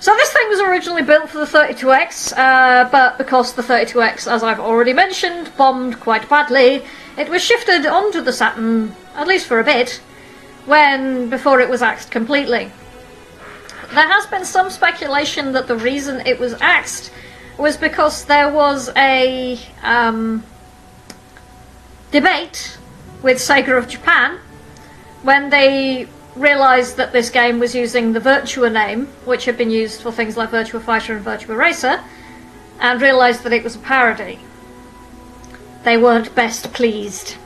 So 0.00 0.14
this 0.16 0.30
thing 0.34 0.46
was 0.50 0.60
originally 0.60 1.00
built 1.00 1.30
for 1.30 1.38
the 1.38 1.46
32X, 1.46 2.36
uh, 2.36 2.90
but 2.90 3.16
because 3.16 3.54
the 3.54 3.62
32X, 3.62 4.30
as 4.30 4.42
I've 4.42 4.60
already 4.60 4.92
mentioned, 4.92 5.50
bombed 5.56 5.98
quite 5.98 6.28
badly, 6.28 6.84
it 7.16 7.28
was 7.28 7.42
shifted 7.42 7.86
onto 7.86 8.20
the 8.20 8.32
Saturn, 8.32 8.94
at 9.14 9.26
least 9.26 9.46
for 9.46 9.60
a 9.60 9.64
bit, 9.64 10.00
when 10.66 11.28
before 11.30 11.60
it 11.60 11.68
was 11.68 11.82
axed 11.82 12.10
completely. 12.10 12.70
There 13.92 14.08
has 14.08 14.26
been 14.26 14.44
some 14.44 14.70
speculation 14.70 15.52
that 15.52 15.68
the 15.68 15.76
reason 15.76 16.26
it 16.26 16.40
was 16.40 16.54
axed 16.60 17.12
was 17.58 17.76
because 17.76 18.24
there 18.24 18.50
was 18.50 18.90
a 18.96 19.58
um, 19.82 20.42
debate 22.10 22.78
with 23.22 23.38
Sega 23.38 23.78
of 23.78 23.88
Japan 23.88 24.38
when 25.22 25.50
they 25.50 26.08
realised 26.34 26.96
that 26.96 27.12
this 27.12 27.30
game 27.30 27.58
was 27.60 27.74
using 27.74 28.12
the 28.12 28.20
Virtua 28.20 28.72
name, 28.72 29.06
which 29.24 29.44
had 29.44 29.56
been 29.56 29.70
used 29.70 30.02
for 30.02 30.10
things 30.10 30.36
like 30.36 30.50
Virtua 30.50 30.82
Fighter 30.82 31.16
and 31.16 31.24
Virtua 31.24 31.56
Racer, 31.56 32.02
and 32.80 33.00
realised 33.00 33.44
that 33.44 33.52
it 33.52 33.62
was 33.62 33.76
a 33.76 33.78
parody. 33.78 34.40
They 35.84 35.96
weren't 35.98 36.34
best 36.34 36.72
pleased. 36.72 37.36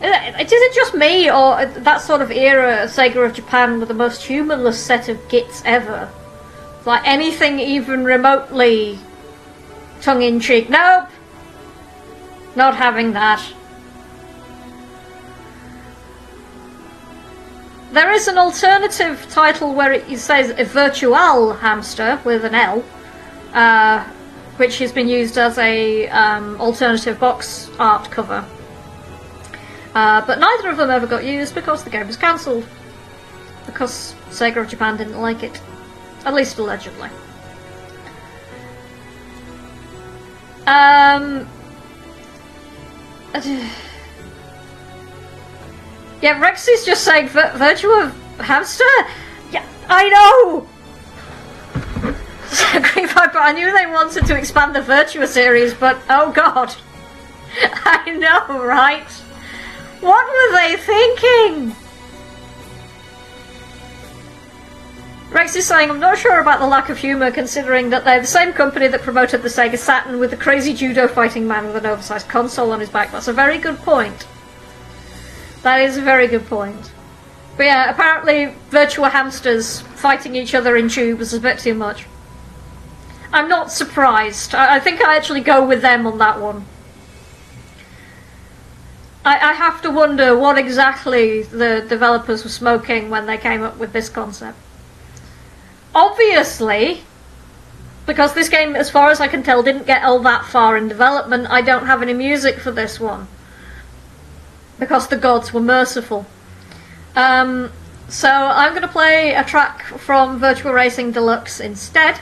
Is 0.00 0.52
it 0.52 0.74
just 0.74 0.94
me, 0.94 1.30
or 1.30 1.66
that 1.66 2.00
sort 2.00 2.22
of 2.22 2.30
era, 2.30 2.86
Sega 2.86 3.26
of 3.26 3.34
Japan, 3.34 3.80
with 3.80 3.88
the 3.88 3.94
most 3.94 4.22
humorless 4.22 4.82
set 4.82 5.08
of 5.08 5.28
gits 5.28 5.62
ever? 5.64 6.08
Like 6.86 7.06
anything 7.06 7.58
even 7.58 8.04
remotely 8.04 8.98
tongue 10.00 10.22
in 10.22 10.40
cheek. 10.40 10.70
Nope! 10.70 11.08
Not 12.54 12.76
having 12.76 13.12
that. 13.12 13.42
There 17.92 18.12
is 18.12 18.28
an 18.28 18.38
alternative 18.38 19.26
title 19.30 19.74
where 19.74 19.92
it 19.92 20.18
says 20.18 20.50
a 20.56 20.64
virtual 20.64 21.54
hamster 21.54 22.20
with 22.24 22.44
an 22.44 22.54
L, 22.54 22.84
uh, 23.52 24.04
which 24.58 24.78
has 24.78 24.92
been 24.92 25.08
used 25.08 25.38
as 25.38 25.56
a 25.58 26.08
um, 26.08 26.60
alternative 26.60 27.18
box 27.18 27.70
art 27.78 28.10
cover. 28.10 28.44
Uh, 29.94 30.24
but 30.26 30.38
neither 30.38 30.68
of 30.68 30.76
them 30.76 30.90
ever 30.90 31.06
got 31.06 31.24
used 31.24 31.54
because 31.54 31.84
the 31.84 31.90
game 31.90 32.06
was 32.06 32.16
cancelled. 32.16 32.66
Because 33.66 34.14
Sega 34.30 34.58
of 34.58 34.68
Japan 34.68 34.96
didn't 34.96 35.20
like 35.20 35.42
it. 35.42 35.60
At 36.24 36.34
least 36.34 36.58
allegedly. 36.58 37.08
Um. 40.66 41.48
Yeah, 46.20 46.40
Rex 46.40 46.66
is 46.66 46.84
just 46.84 47.04
saying 47.04 47.28
Vir- 47.28 47.52
Virtua 47.54 48.10
Hamster? 48.40 48.84
Yeah, 49.52 49.64
I 49.88 50.08
know! 50.08 50.66
Viper, 53.06 53.38
I 53.38 53.52
knew 53.52 53.72
they 53.72 53.86
wanted 53.86 54.26
to 54.26 54.36
expand 54.36 54.74
the 54.74 54.80
Virtua 54.80 55.26
series, 55.26 55.74
but 55.74 55.98
oh 56.08 56.32
god. 56.32 56.74
I 57.62 58.10
know, 58.10 58.64
right? 58.64 59.10
What 60.00 60.26
were 60.26 60.56
they 60.56 60.76
thinking? 60.76 61.76
Rex 65.30 65.54
is 65.54 65.66
saying, 65.66 65.90
I'm 65.90 66.00
not 66.00 66.18
sure 66.18 66.40
about 66.40 66.58
the 66.58 66.66
lack 66.66 66.88
of 66.88 66.98
humour 66.98 67.30
considering 67.30 67.90
that 67.90 68.04
they're 68.04 68.20
the 68.20 68.26
same 68.26 68.52
company 68.52 68.88
that 68.88 69.02
promoted 69.02 69.42
the 69.42 69.48
Sega 69.48 69.76
Saturn 69.76 70.18
with 70.18 70.30
the 70.30 70.36
crazy 70.36 70.72
judo 70.72 71.06
fighting 71.06 71.46
man 71.46 71.66
with 71.66 71.76
an 71.76 71.86
oversized 71.86 72.28
console 72.28 72.72
on 72.72 72.80
his 72.80 72.88
back. 72.88 73.12
That's 73.12 73.28
a 73.28 73.32
very 73.32 73.58
good 73.58 73.78
point. 73.78 74.26
That 75.62 75.82
is 75.82 75.98
a 75.98 76.02
very 76.02 76.28
good 76.28 76.46
point. 76.46 76.92
But 77.56 77.66
yeah, 77.66 77.90
apparently 77.90 78.54
virtual 78.70 79.06
Hamsters 79.06 79.82
fighting 79.82 80.34
each 80.34 80.54
other 80.54 80.76
in 80.76 80.88
tubes 80.88 81.32
is 81.32 81.34
a 81.34 81.40
bit 81.40 81.58
too 81.58 81.74
much. 81.74 82.06
I'm 83.32 83.48
not 83.48 83.70
surprised. 83.70 84.54
I, 84.54 84.76
I 84.76 84.80
think 84.80 85.00
I 85.00 85.16
actually 85.16 85.40
go 85.40 85.66
with 85.66 85.82
them 85.82 86.06
on 86.06 86.18
that 86.18 86.40
one. 86.40 86.64
I, 89.24 89.50
I 89.50 89.52
have 89.52 89.82
to 89.82 89.90
wonder 89.90 90.36
what 90.36 90.56
exactly 90.56 91.42
the 91.42 91.84
developers 91.88 92.44
were 92.44 92.50
smoking 92.50 93.10
when 93.10 93.26
they 93.26 93.36
came 93.36 93.62
up 93.62 93.76
with 93.76 93.92
this 93.92 94.08
concept. 94.08 94.56
Obviously, 95.94 97.02
because 98.06 98.32
this 98.32 98.48
game, 98.48 98.74
as 98.74 98.88
far 98.88 99.10
as 99.10 99.20
I 99.20 99.28
can 99.28 99.42
tell, 99.42 99.62
didn't 99.62 99.86
get 99.86 100.02
all 100.02 100.20
that 100.20 100.46
far 100.46 100.78
in 100.78 100.88
development, 100.88 101.46
I 101.50 101.60
don't 101.60 101.86
have 101.86 102.00
any 102.00 102.14
music 102.14 102.58
for 102.58 102.70
this 102.70 102.98
one. 102.98 103.28
Because 104.78 105.08
the 105.08 105.16
gods 105.18 105.52
were 105.52 105.60
merciful. 105.60 106.24
Um, 107.14 107.70
so 108.08 108.30
I'm 108.30 108.70
going 108.70 108.82
to 108.82 108.88
play 108.88 109.34
a 109.34 109.44
track 109.44 109.82
from 109.82 110.40
Virtua 110.40 110.72
Racing 110.72 111.12
Deluxe 111.12 111.60
instead. 111.60 112.20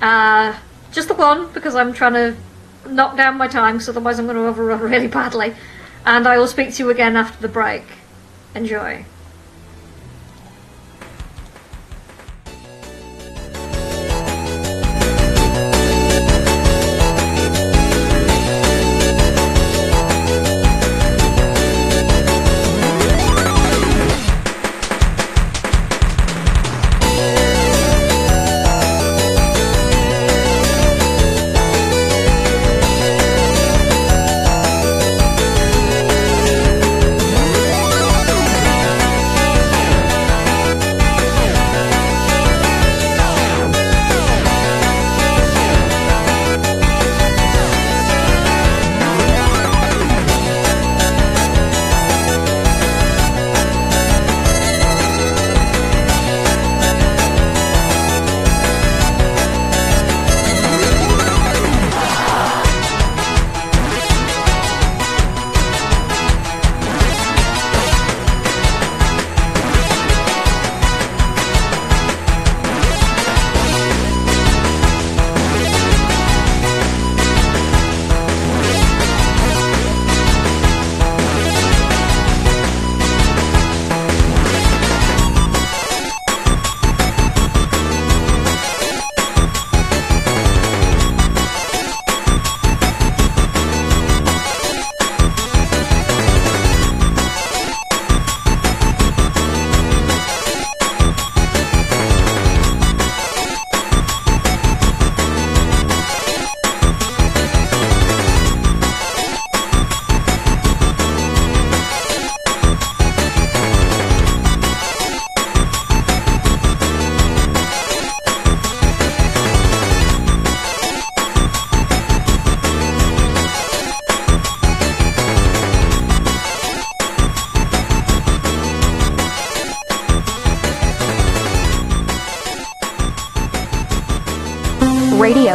Uh, 0.00 0.56
just 0.92 1.08
the 1.08 1.14
one, 1.14 1.52
because 1.52 1.74
I'm 1.74 1.92
trying 1.92 2.14
to 2.14 2.36
knock 2.88 3.16
down 3.16 3.36
my 3.36 3.48
time, 3.48 3.74
because 3.74 3.88
otherwise 3.88 4.18
I'm 4.18 4.26
going 4.26 4.36
to 4.36 4.46
overrun 4.46 4.80
really 4.80 5.08
badly. 5.08 5.54
And 6.06 6.26
I 6.26 6.38
will 6.38 6.46
speak 6.46 6.72
to 6.74 6.84
you 6.84 6.90
again 6.90 7.16
after 7.16 7.40
the 7.40 7.48
break. 7.48 7.84
Enjoy. 8.54 9.04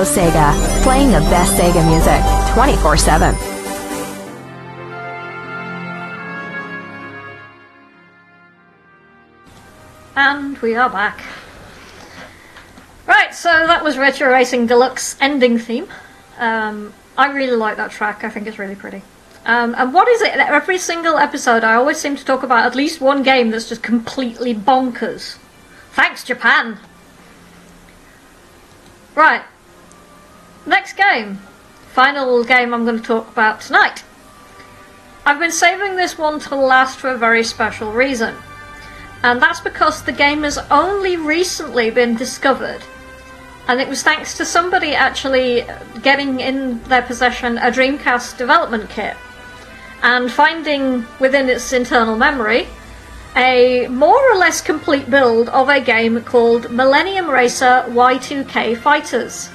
Sega, 0.04 0.54
playing 0.84 1.12
the 1.12 1.20
best 1.30 1.54
Sega 1.54 1.86
music 1.88 2.22
24 2.54 2.98
7. 2.98 3.36
And 10.16 10.58
we 10.60 10.76
are 10.76 10.90
back. 10.90 11.22
Right, 13.08 13.34
so 13.34 13.50
that 13.50 13.84
was 13.84 13.98
Retro 13.98 14.30
Racing 14.30 14.68
Deluxe 14.68 15.18
ending 15.20 15.58
theme. 15.58 15.88
Um, 16.38 16.94
I 17.18 17.32
really 17.32 17.56
like 17.56 17.78
that 17.78 17.92
track, 17.92 18.24
I 18.24 18.30
think 18.30 18.48
it's 18.48 18.60
really 18.60 18.76
pretty. 18.76 19.02
Um, 19.46 19.76
and 19.78 19.94
what 19.94 20.08
is 20.08 20.22
it? 20.22 20.36
Every 20.36 20.78
single 20.78 21.18
episode, 21.18 21.64
I 21.64 21.76
always 21.76 21.98
seem 21.98 22.16
to 22.16 22.24
talk 22.24 22.44
about 22.44 22.66
at 22.66 22.76
least 22.76 23.02
one 23.02 23.24
game 23.24 23.52
that's 23.52 23.70
just 23.70 23.84
completely 23.84 24.54
bonkers. 24.54 25.38
Thanks, 25.92 26.24
Japan! 26.24 26.80
Right, 29.16 29.44
next 30.66 30.94
game. 30.94 31.40
Final 31.94 32.44
game 32.44 32.74
I'm 32.74 32.86
going 32.86 33.00
to 33.00 33.04
talk 33.04 33.32
about 33.32 33.62
tonight. 33.62 34.04
I've 35.26 35.40
been 35.40 35.52
saving 35.52 35.96
this 35.96 36.18
one 36.18 36.40
to 36.42 36.56
last 36.56 36.98
for 36.98 37.10
a 37.10 37.18
very 37.18 37.44
special 37.44 37.92
reason. 37.92 38.36
And 39.24 39.42
that's 39.42 39.62
because 39.62 40.04
the 40.04 40.12
game 40.12 40.44
has 40.44 40.58
only 40.70 41.16
recently 41.16 41.90
been 41.90 42.16
discovered. 42.16 42.82
And 43.68 43.80
it 43.80 43.88
was 43.88 44.04
thanks 44.04 44.36
to 44.38 44.46
somebody 44.46 44.94
actually 44.94 45.66
getting 46.02 46.42
in 46.42 46.84
their 46.84 47.02
possession 47.02 47.58
a 47.58 47.72
Dreamcast 47.72 48.38
development 48.38 48.90
kit 48.90 49.16
and 50.02 50.30
finding 50.30 51.06
within 51.20 51.48
its 51.48 51.72
internal 51.72 52.18
memory 52.18 52.68
a 53.38 53.88
more 53.88 54.20
or 54.32 54.36
less 54.36 54.62
complete 54.62 55.10
build 55.10 55.48
of 55.50 55.70
a 55.70 55.80
game 55.80 56.22
called 56.24 56.70
Millennium 56.70 57.30
Racer 57.30 57.86
Y2K 57.88 58.78
Fighters. 58.78 59.50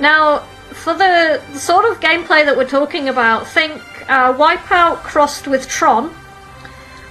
Now, 0.00 0.40
for 0.72 0.94
the 0.94 1.40
sort 1.54 1.84
of 1.84 2.00
gameplay 2.00 2.44
that 2.44 2.56
we're 2.56 2.68
talking 2.68 3.08
about, 3.08 3.46
think 3.46 3.80
uh, 4.08 4.32
Wipeout 4.34 4.96
crossed 5.02 5.46
with 5.46 5.68
Tron, 5.68 6.12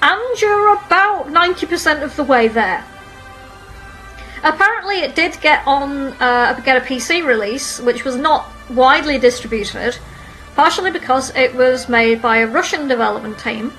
and 0.01 0.41
you're 0.41 0.73
about 0.73 1.27
90% 1.27 2.03
of 2.03 2.15
the 2.15 2.23
way 2.23 2.47
there. 2.47 2.83
Apparently, 4.43 4.97
it 4.99 5.15
did 5.15 5.39
get 5.39 5.65
on 5.65 6.07
uh, 6.19 6.59
get 6.65 6.75
a 6.75 6.85
PC 6.85 7.25
release, 7.25 7.79
which 7.79 8.03
was 8.03 8.17
not 8.17 8.49
widely 8.69 9.17
distributed, 9.17 9.97
partially 10.55 10.91
because 10.91 11.33
it 11.35 11.55
was 11.55 11.87
made 11.87 12.21
by 12.21 12.37
a 12.37 12.47
Russian 12.47 12.89
development 12.89 13.39
team 13.39 13.69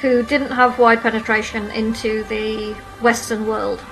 who 0.00 0.22
didn't 0.22 0.50
have 0.50 0.78
wide 0.78 1.00
penetration 1.02 1.70
into 1.72 2.24
the 2.24 2.72
Western 3.02 3.46
world. 3.46 3.84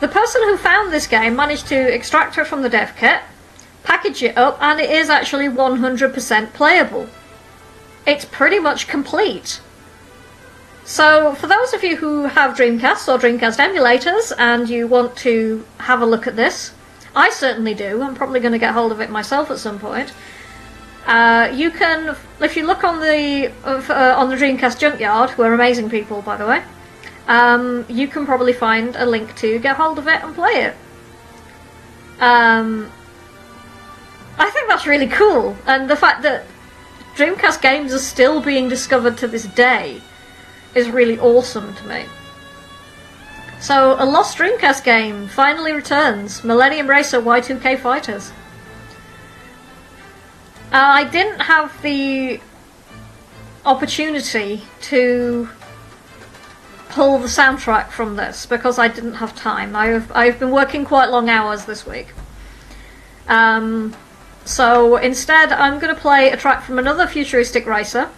The 0.00 0.08
person 0.08 0.42
who 0.42 0.56
found 0.56 0.92
this 0.92 1.08
game 1.08 1.34
managed 1.34 1.66
to 1.68 1.94
extract 1.94 2.38
it 2.38 2.46
from 2.46 2.62
the 2.62 2.68
dev 2.68 2.94
kit, 2.96 3.20
package 3.82 4.22
it 4.22 4.38
up, 4.38 4.56
and 4.62 4.78
it 4.78 4.90
is 4.90 5.10
actually 5.10 5.46
100% 5.48 6.52
playable. 6.52 7.08
It's 8.06 8.24
pretty 8.24 8.60
much 8.60 8.86
complete. 8.86 9.60
So, 10.84 11.34
for 11.34 11.48
those 11.48 11.74
of 11.74 11.82
you 11.82 11.96
who 11.96 12.24
have 12.24 12.56
Dreamcasts 12.56 13.12
or 13.12 13.18
Dreamcast 13.18 13.58
emulators 13.58 14.32
and 14.38 14.68
you 14.70 14.86
want 14.86 15.16
to 15.18 15.66
have 15.78 16.00
a 16.00 16.06
look 16.06 16.26
at 16.26 16.36
this, 16.36 16.72
I 17.14 17.30
certainly 17.30 17.74
do. 17.74 18.00
I'm 18.00 18.14
probably 18.14 18.40
going 18.40 18.52
to 18.52 18.58
get 18.58 18.72
hold 18.72 18.92
of 18.92 19.00
it 19.00 19.10
myself 19.10 19.50
at 19.50 19.58
some 19.58 19.78
point. 19.80 20.12
Uh, 21.06 21.50
you 21.52 21.70
can, 21.70 22.16
if 22.40 22.56
you 22.56 22.66
look 22.66 22.84
on 22.84 23.00
the 23.00 23.52
uh, 23.64 24.14
on 24.16 24.28
the 24.28 24.36
Dreamcast 24.36 24.78
Junkyard, 24.78 25.30
who 25.30 25.42
are 25.42 25.52
amazing 25.52 25.90
people, 25.90 26.22
by 26.22 26.36
the 26.36 26.46
way, 26.46 26.62
um, 27.28 27.84
you 27.88 28.08
can 28.08 28.24
probably 28.24 28.54
find 28.54 28.96
a 28.96 29.06
link 29.06 29.36
to 29.36 29.58
get 29.58 29.76
hold 29.76 29.98
of 29.98 30.08
it 30.08 30.24
and 30.24 30.34
play 30.34 30.64
it. 30.64 30.76
Um, 32.20 32.90
I 34.38 34.50
think 34.50 34.68
that's 34.68 34.86
really 34.86 35.06
cool, 35.06 35.56
and 35.66 35.88
the 35.88 35.96
fact 35.96 36.22
that 36.22 36.46
Dreamcast 37.14 37.60
games 37.60 37.92
are 37.92 37.98
still 37.98 38.40
being 38.40 38.68
discovered 38.68 39.18
to 39.18 39.28
this 39.28 39.44
day 39.44 40.00
is 40.74 40.88
really 40.88 41.18
awesome 41.18 41.74
to 41.74 41.86
me. 41.86 42.06
So, 43.60 43.96
a 43.98 44.06
lost 44.06 44.38
Dreamcast 44.38 44.84
game 44.84 45.28
finally 45.28 45.72
returns 45.72 46.44
Millennium 46.44 46.88
Racer 46.88 47.20
Y2K 47.20 47.78
Fighters. 47.78 48.30
Uh, 50.72 50.76
I 50.78 51.04
didn't 51.04 51.40
have 51.40 51.82
the 51.82 52.40
opportunity 53.66 54.62
to 54.82 55.48
pull 56.98 57.16
the 57.20 57.28
soundtrack 57.28 57.90
from 57.90 58.16
this 58.16 58.44
because 58.44 58.76
I 58.76 58.88
didn't 58.88 59.14
have 59.14 59.32
time. 59.36 59.76
I've, 59.76 60.10
I've 60.10 60.40
been 60.40 60.50
working 60.50 60.84
quite 60.84 61.10
long 61.10 61.30
hours 61.30 61.64
this 61.64 61.86
week. 61.86 62.08
Um, 63.28 63.94
so 64.44 64.96
instead, 64.96 65.52
I'm 65.52 65.78
going 65.78 65.94
to 65.94 66.00
play 66.00 66.32
a 66.32 66.36
track 66.36 66.64
from 66.64 66.76
another 66.76 67.06
futuristic 67.06 67.66
racer. 67.66 68.10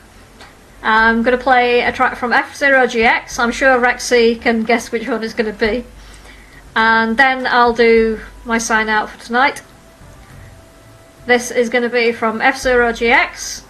I'm 0.82 1.22
going 1.22 1.36
to 1.36 1.44
play 1.44 1.82
a 1.82 1.92
track 1.92 2.16
from 2.16 2.32
F 2.32 2.56
Zero 2.56 2.86
GX. 2.86 3.38
I'm 3.38 3.52
sure 3.52 3.78
Rexy 3.78 4.40
can 4.40 4.62
guess 4.62 4.90
which 4.90 5.06
one 5.06 5.22
it's 5.22 5.34
going 5.34 5.52
to 5.52 5.58
be. 5.58 5.84
And 6.74 7.18
then 7.18 7.46
I'll 7.46 7.74
do 7.74 8.20
my 8.46 8.56
sign 8.56 8.88
out 8.88 9.10
for 9.10 9.22
tonight. 9.22 9.60
This 11.26 11.50
is 11.50 11.68
going 11.68 11.84
to 11.84 11.90
be 11.90 12.12
from 12.12 12.40
F 12.40 12.56
Zero 12.56 12.92
GX. 12.92 13.62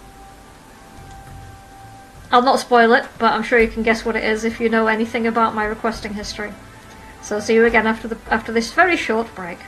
I'll 2.31 2.41
not 2.41 2.59
spoil 2.59 2.93
it, 2.93 3.05
but 3.19 3.33
I'm 3.33 3.43
sure 3.43 3.59
you 3.59 3.67
can 3.67 3.83
guess 3.83 4.05
what 4.05 4.15
it 4.15 4.23
is 4.23 4.45
if 4.45 4.59
you 4.59 4.69
know 4.69 4.87
anything 4.87 5.27
about 5.27 5.53
my 5.53 5.65
requesting 5.65 6.13
history. 6.13 6.53
So 7.21 7.39
see 7.39 7.55
you 7.55 7.65
again 7.65 7.85
after 7.85 8.07
the 8.07 8.17
after 8.29 8.51
this 8.51 8.71
very 8.73 8.97
short 8.97 9.33
break. 9.35 9.59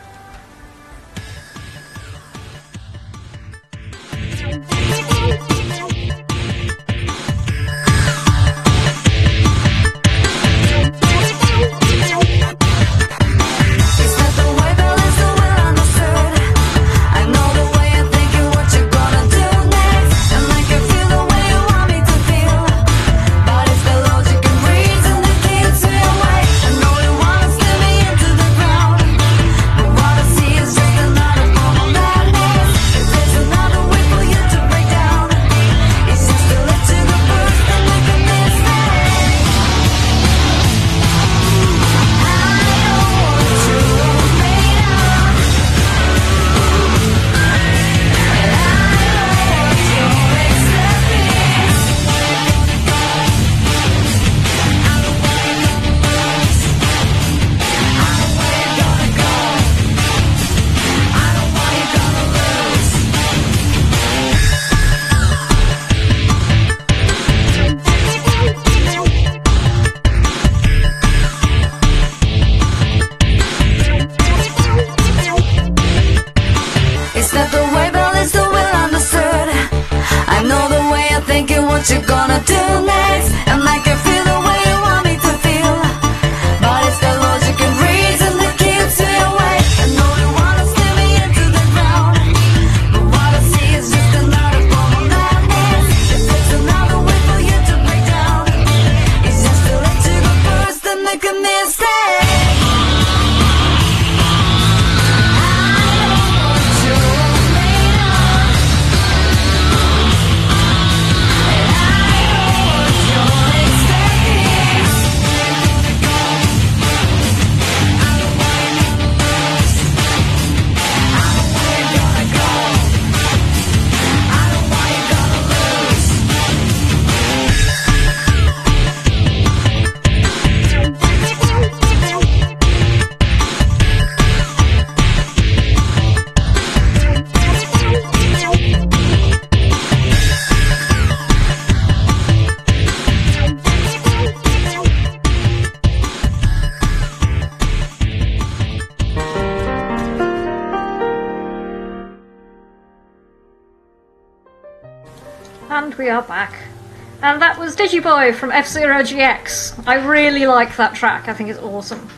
That 157.54 157.60
was 157.60 157.76
Digiboy 157.76 158.34
from 158.34 158.52
F 158.52 158.68
Zero 158.68 158.96
GX. 159.02 159.88
I 159.88 160.04
really 160.08 160.48
like 160.48 160.76
that 160.78 160.96
track. 160.96 161.28
I 161.28 161.34
think 161.34 161.52
it's 161.52 161.60
awesome. 161.60 162.10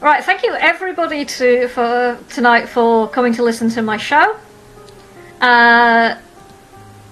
Right, 0.00 0.24
thank 0.24 0.42
you 0.42 0.52
everybody 0.54 1.24
to 1.24 1.68
for 1.68 2.18
tonight 2.28 2.68
for 2.68 3.08
coming 3.08 3.32
to 3.34 3.44
listen 3.44 3.70
to 3.70 3.82
my 3.82 3.98
show. 3.98 4.36
Uh, 5.40 6.18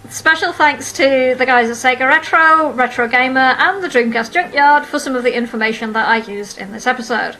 special 0.08 0.52
thanks 0.52 0.92
to 0.94 1.36
the 1.38 1.46
guys 1.46 1.70
at 1.70 1.76
Sega 1.76 2.08
Retro, 2.08 2.72
Retro 2.72 3.06
Gamer, 3.06 3.38
and 3.38 3.80
the 3.80 3.88
Dreamcast 3.88 4.32
Junkyard 4.32 4.86
for 4.86 4.98
some 4.98 5.14
of 5.14 5.22
the 5.22 5.36
information 5.36 5.92
that 5.92 6.08
I 6.08 6.16
used 6.16 6.58
in 6.58 6.72
this 6.72 6.88
episode. 6.88 7.36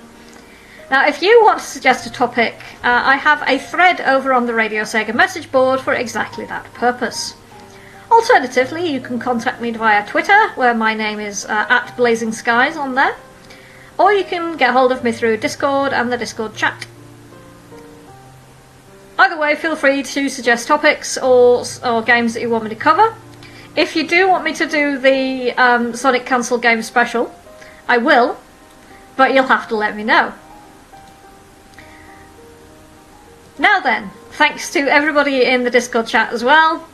Now, 0.89 1.09
if 1.09 1.21
you 1.21 1.43
want 1.43 1.59
to 1.59 1.65
suggest 1.65 2.07
a 2.07 2.13
topic, 2.13 2.55
uh, 2.85 3.03
I 3.05 3.17
have 3.17 3.43
a 3.49 3.59
thread 3.59 4.01
over 4.03 4.33
on 4.33 4.47
the 4.47 4.55
Radio 4.55 4.85
Sega 4.85 5.13
message 5.13 5.51
board 5.51 5.81
for 5.81 5.95
exactly 5.95 6.45
that 6.47 6.73
purpose. 6.75 7.35
Alternatively, 8.11 8.91
you 8.91 9.01
can 9.01 9.21
contact 9.21 9.61
me 9.61 9.71
via 9.71 10.05
Twitter, 10.07 10.49
where 10.57 10.75
my 10.75 10.95
name 10.95 11.21
is 11.21 11.45
uh, 11.45 11.67
at 11.69 11.97
Blazing 11.97 12.33
Skies 12.33 12.77
on 12.77 12.97
there, 12.97 13.15
or 13.99 14.13
you 14.13 14.25
can 14.25 14.57
get 14.57 14.73
hold 14.73 14.91
of 14.91 15.05
me 15.05 15.13
through 15.13 15.37
Discord 15.37 15.93
and 15.93 16.13
the 16.13 16.17
Discord 16.17 16.57
chat. 16.57 16.87
Either 19.17 19.39
way, 19.39 19.55
feel 19.55 19.77
free 19.77 20.03
to 20.03 20.29
suggest 20.29 20.67
topics 20.67 21.19
or, 21.19 21.63
or 21.85 22.03
games 22.03 22.35
that 22.35 22.41
you 22.41 22.51
want 22.51 22.65
me 22.65 22.71
to 22.71 22.77
cover. 22.77 23.15
If 23.77 23.95
you 23.95 24.09
do 24.09 24.29
want 24.29 24.43
me 24.43 24.55
to 24.55 24.67
do 24.67 24.99
the 24.99 25.53
um, 25.53 25.95
Sonic 25.95 26.27
Cancel 26.27 26.59
Game 26.59 26.83
special, 26.83 27.33
I 27.87 27.99
will, 27.99 28.39
but 29.17 29.33
you'll 29.33 29.45
have 29.45 29.69
to 29.69 29.77
let 29.77 29.95
me 29.95 30.03
know. 30.03 30.33
Now 33.57 33.79
then, 33.79 34.11
thanks 34.31 34.73
to 34.73 34.81
everybody 34.81 35.45
in 35.45 35.63
the 35.63 35.71
Discord 35.71 36.09
chat 36.09 36.33
as 36.33 36.43
well 36.43 36.89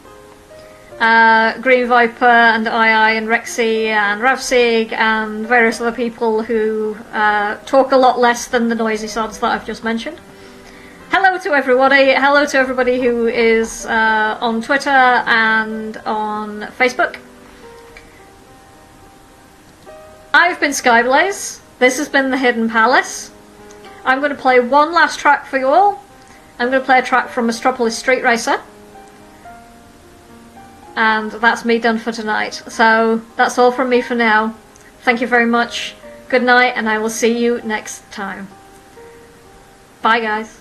uh, 1.01 1.59
Green 1.59 1.87
Viper 1.89 2.25
and 2.25 2.67
II 2.67 2.73
and 2.73 3.29
Rexy 3.29 3.87
and 3.87 4.21
Ravsig 4.21 4.93
and 4.93 5.47
various 5.47 5.81
other 5.81 5.93
people 5.93 6.43
who 6.43 6.97
uh, 7.13 7.57
talk 7.67 7.93
a 7.93 7.97
lot 7.97 8.19
less 8.19 8.47
than 8.47 8.69
the 8.69 8.75
noisy 8.75 9.07
sods 9.07 9.39
that 9.41 9.51
I've 9.53 9.67
just 9.67 9.85
mentioned. 9.85 10.19
Hello 11.11 11.39
to 11.39 11.53
everybody. 11.53 12.13
Hello 12.15 12.47
to 12.47 12.59
everybody 12.59 13.01
who 13.01 13.27
is 13.27 13.87
uh, 13.87 14.39
on 14.41 14.63
Twitter 14.63 14.89
and 14.91 15.97
on 15.99 16.63
Facebook. 16.79 17.19
I've 20.33 20.59
been 20.61 20.73
Skyblaze. 20.73 21.61
This 21.79 21.99
has 21.99 22.09
been 22.09 22.31
The 22.31 22.39
Hidden 22.39 22.71
Palace. 22.71 23.31
I'm 24.05 24.21
going 24.21 24.35
to 24.35 24.41
play 24.41 24.61
one 24.61 24.93
last 24.93 25.19
track 25.19 25.47
for 25.47 25.59
you 25.59 25.69
all. 25.69 26.03
I'm 26.59 26.71
going 26.71 26.81
to 26.81 26.85
play 26.85 26.99
a 26.99 27.03
track 27.03 27.29
from 27.29 27.47
Metropolis 27.47 27.99
Street 27.99 28.23
Racer 28.23 28.61
and 30.97 31.31
that's 31.31 31.65
me 31.65 31.79
done 31.79 31.99
for 31.99 32.11
tonight. 32.11 32.55
So 32.69 33.23
that's 33.37 33.59
all 33.59 33.71
from 33.71 33.91
me 33.91 34.01
for 34.03 34.15
now. 34.15 34.55
Thank 35.03 35.21
you 35.21 35.27
very 35.27 35.47
much. 35.47 35.95
Good 36.29 36.43
night, 36.43 36.73
and 36.75 36.89
I 36.89 36.99
will 36.99 37.11
see 37.11 37.39
you 37.39 37.61
next 37.63 38.11
time. 38.11 38.49
Bye, 40.03 40.21
guys. 40.21 40.61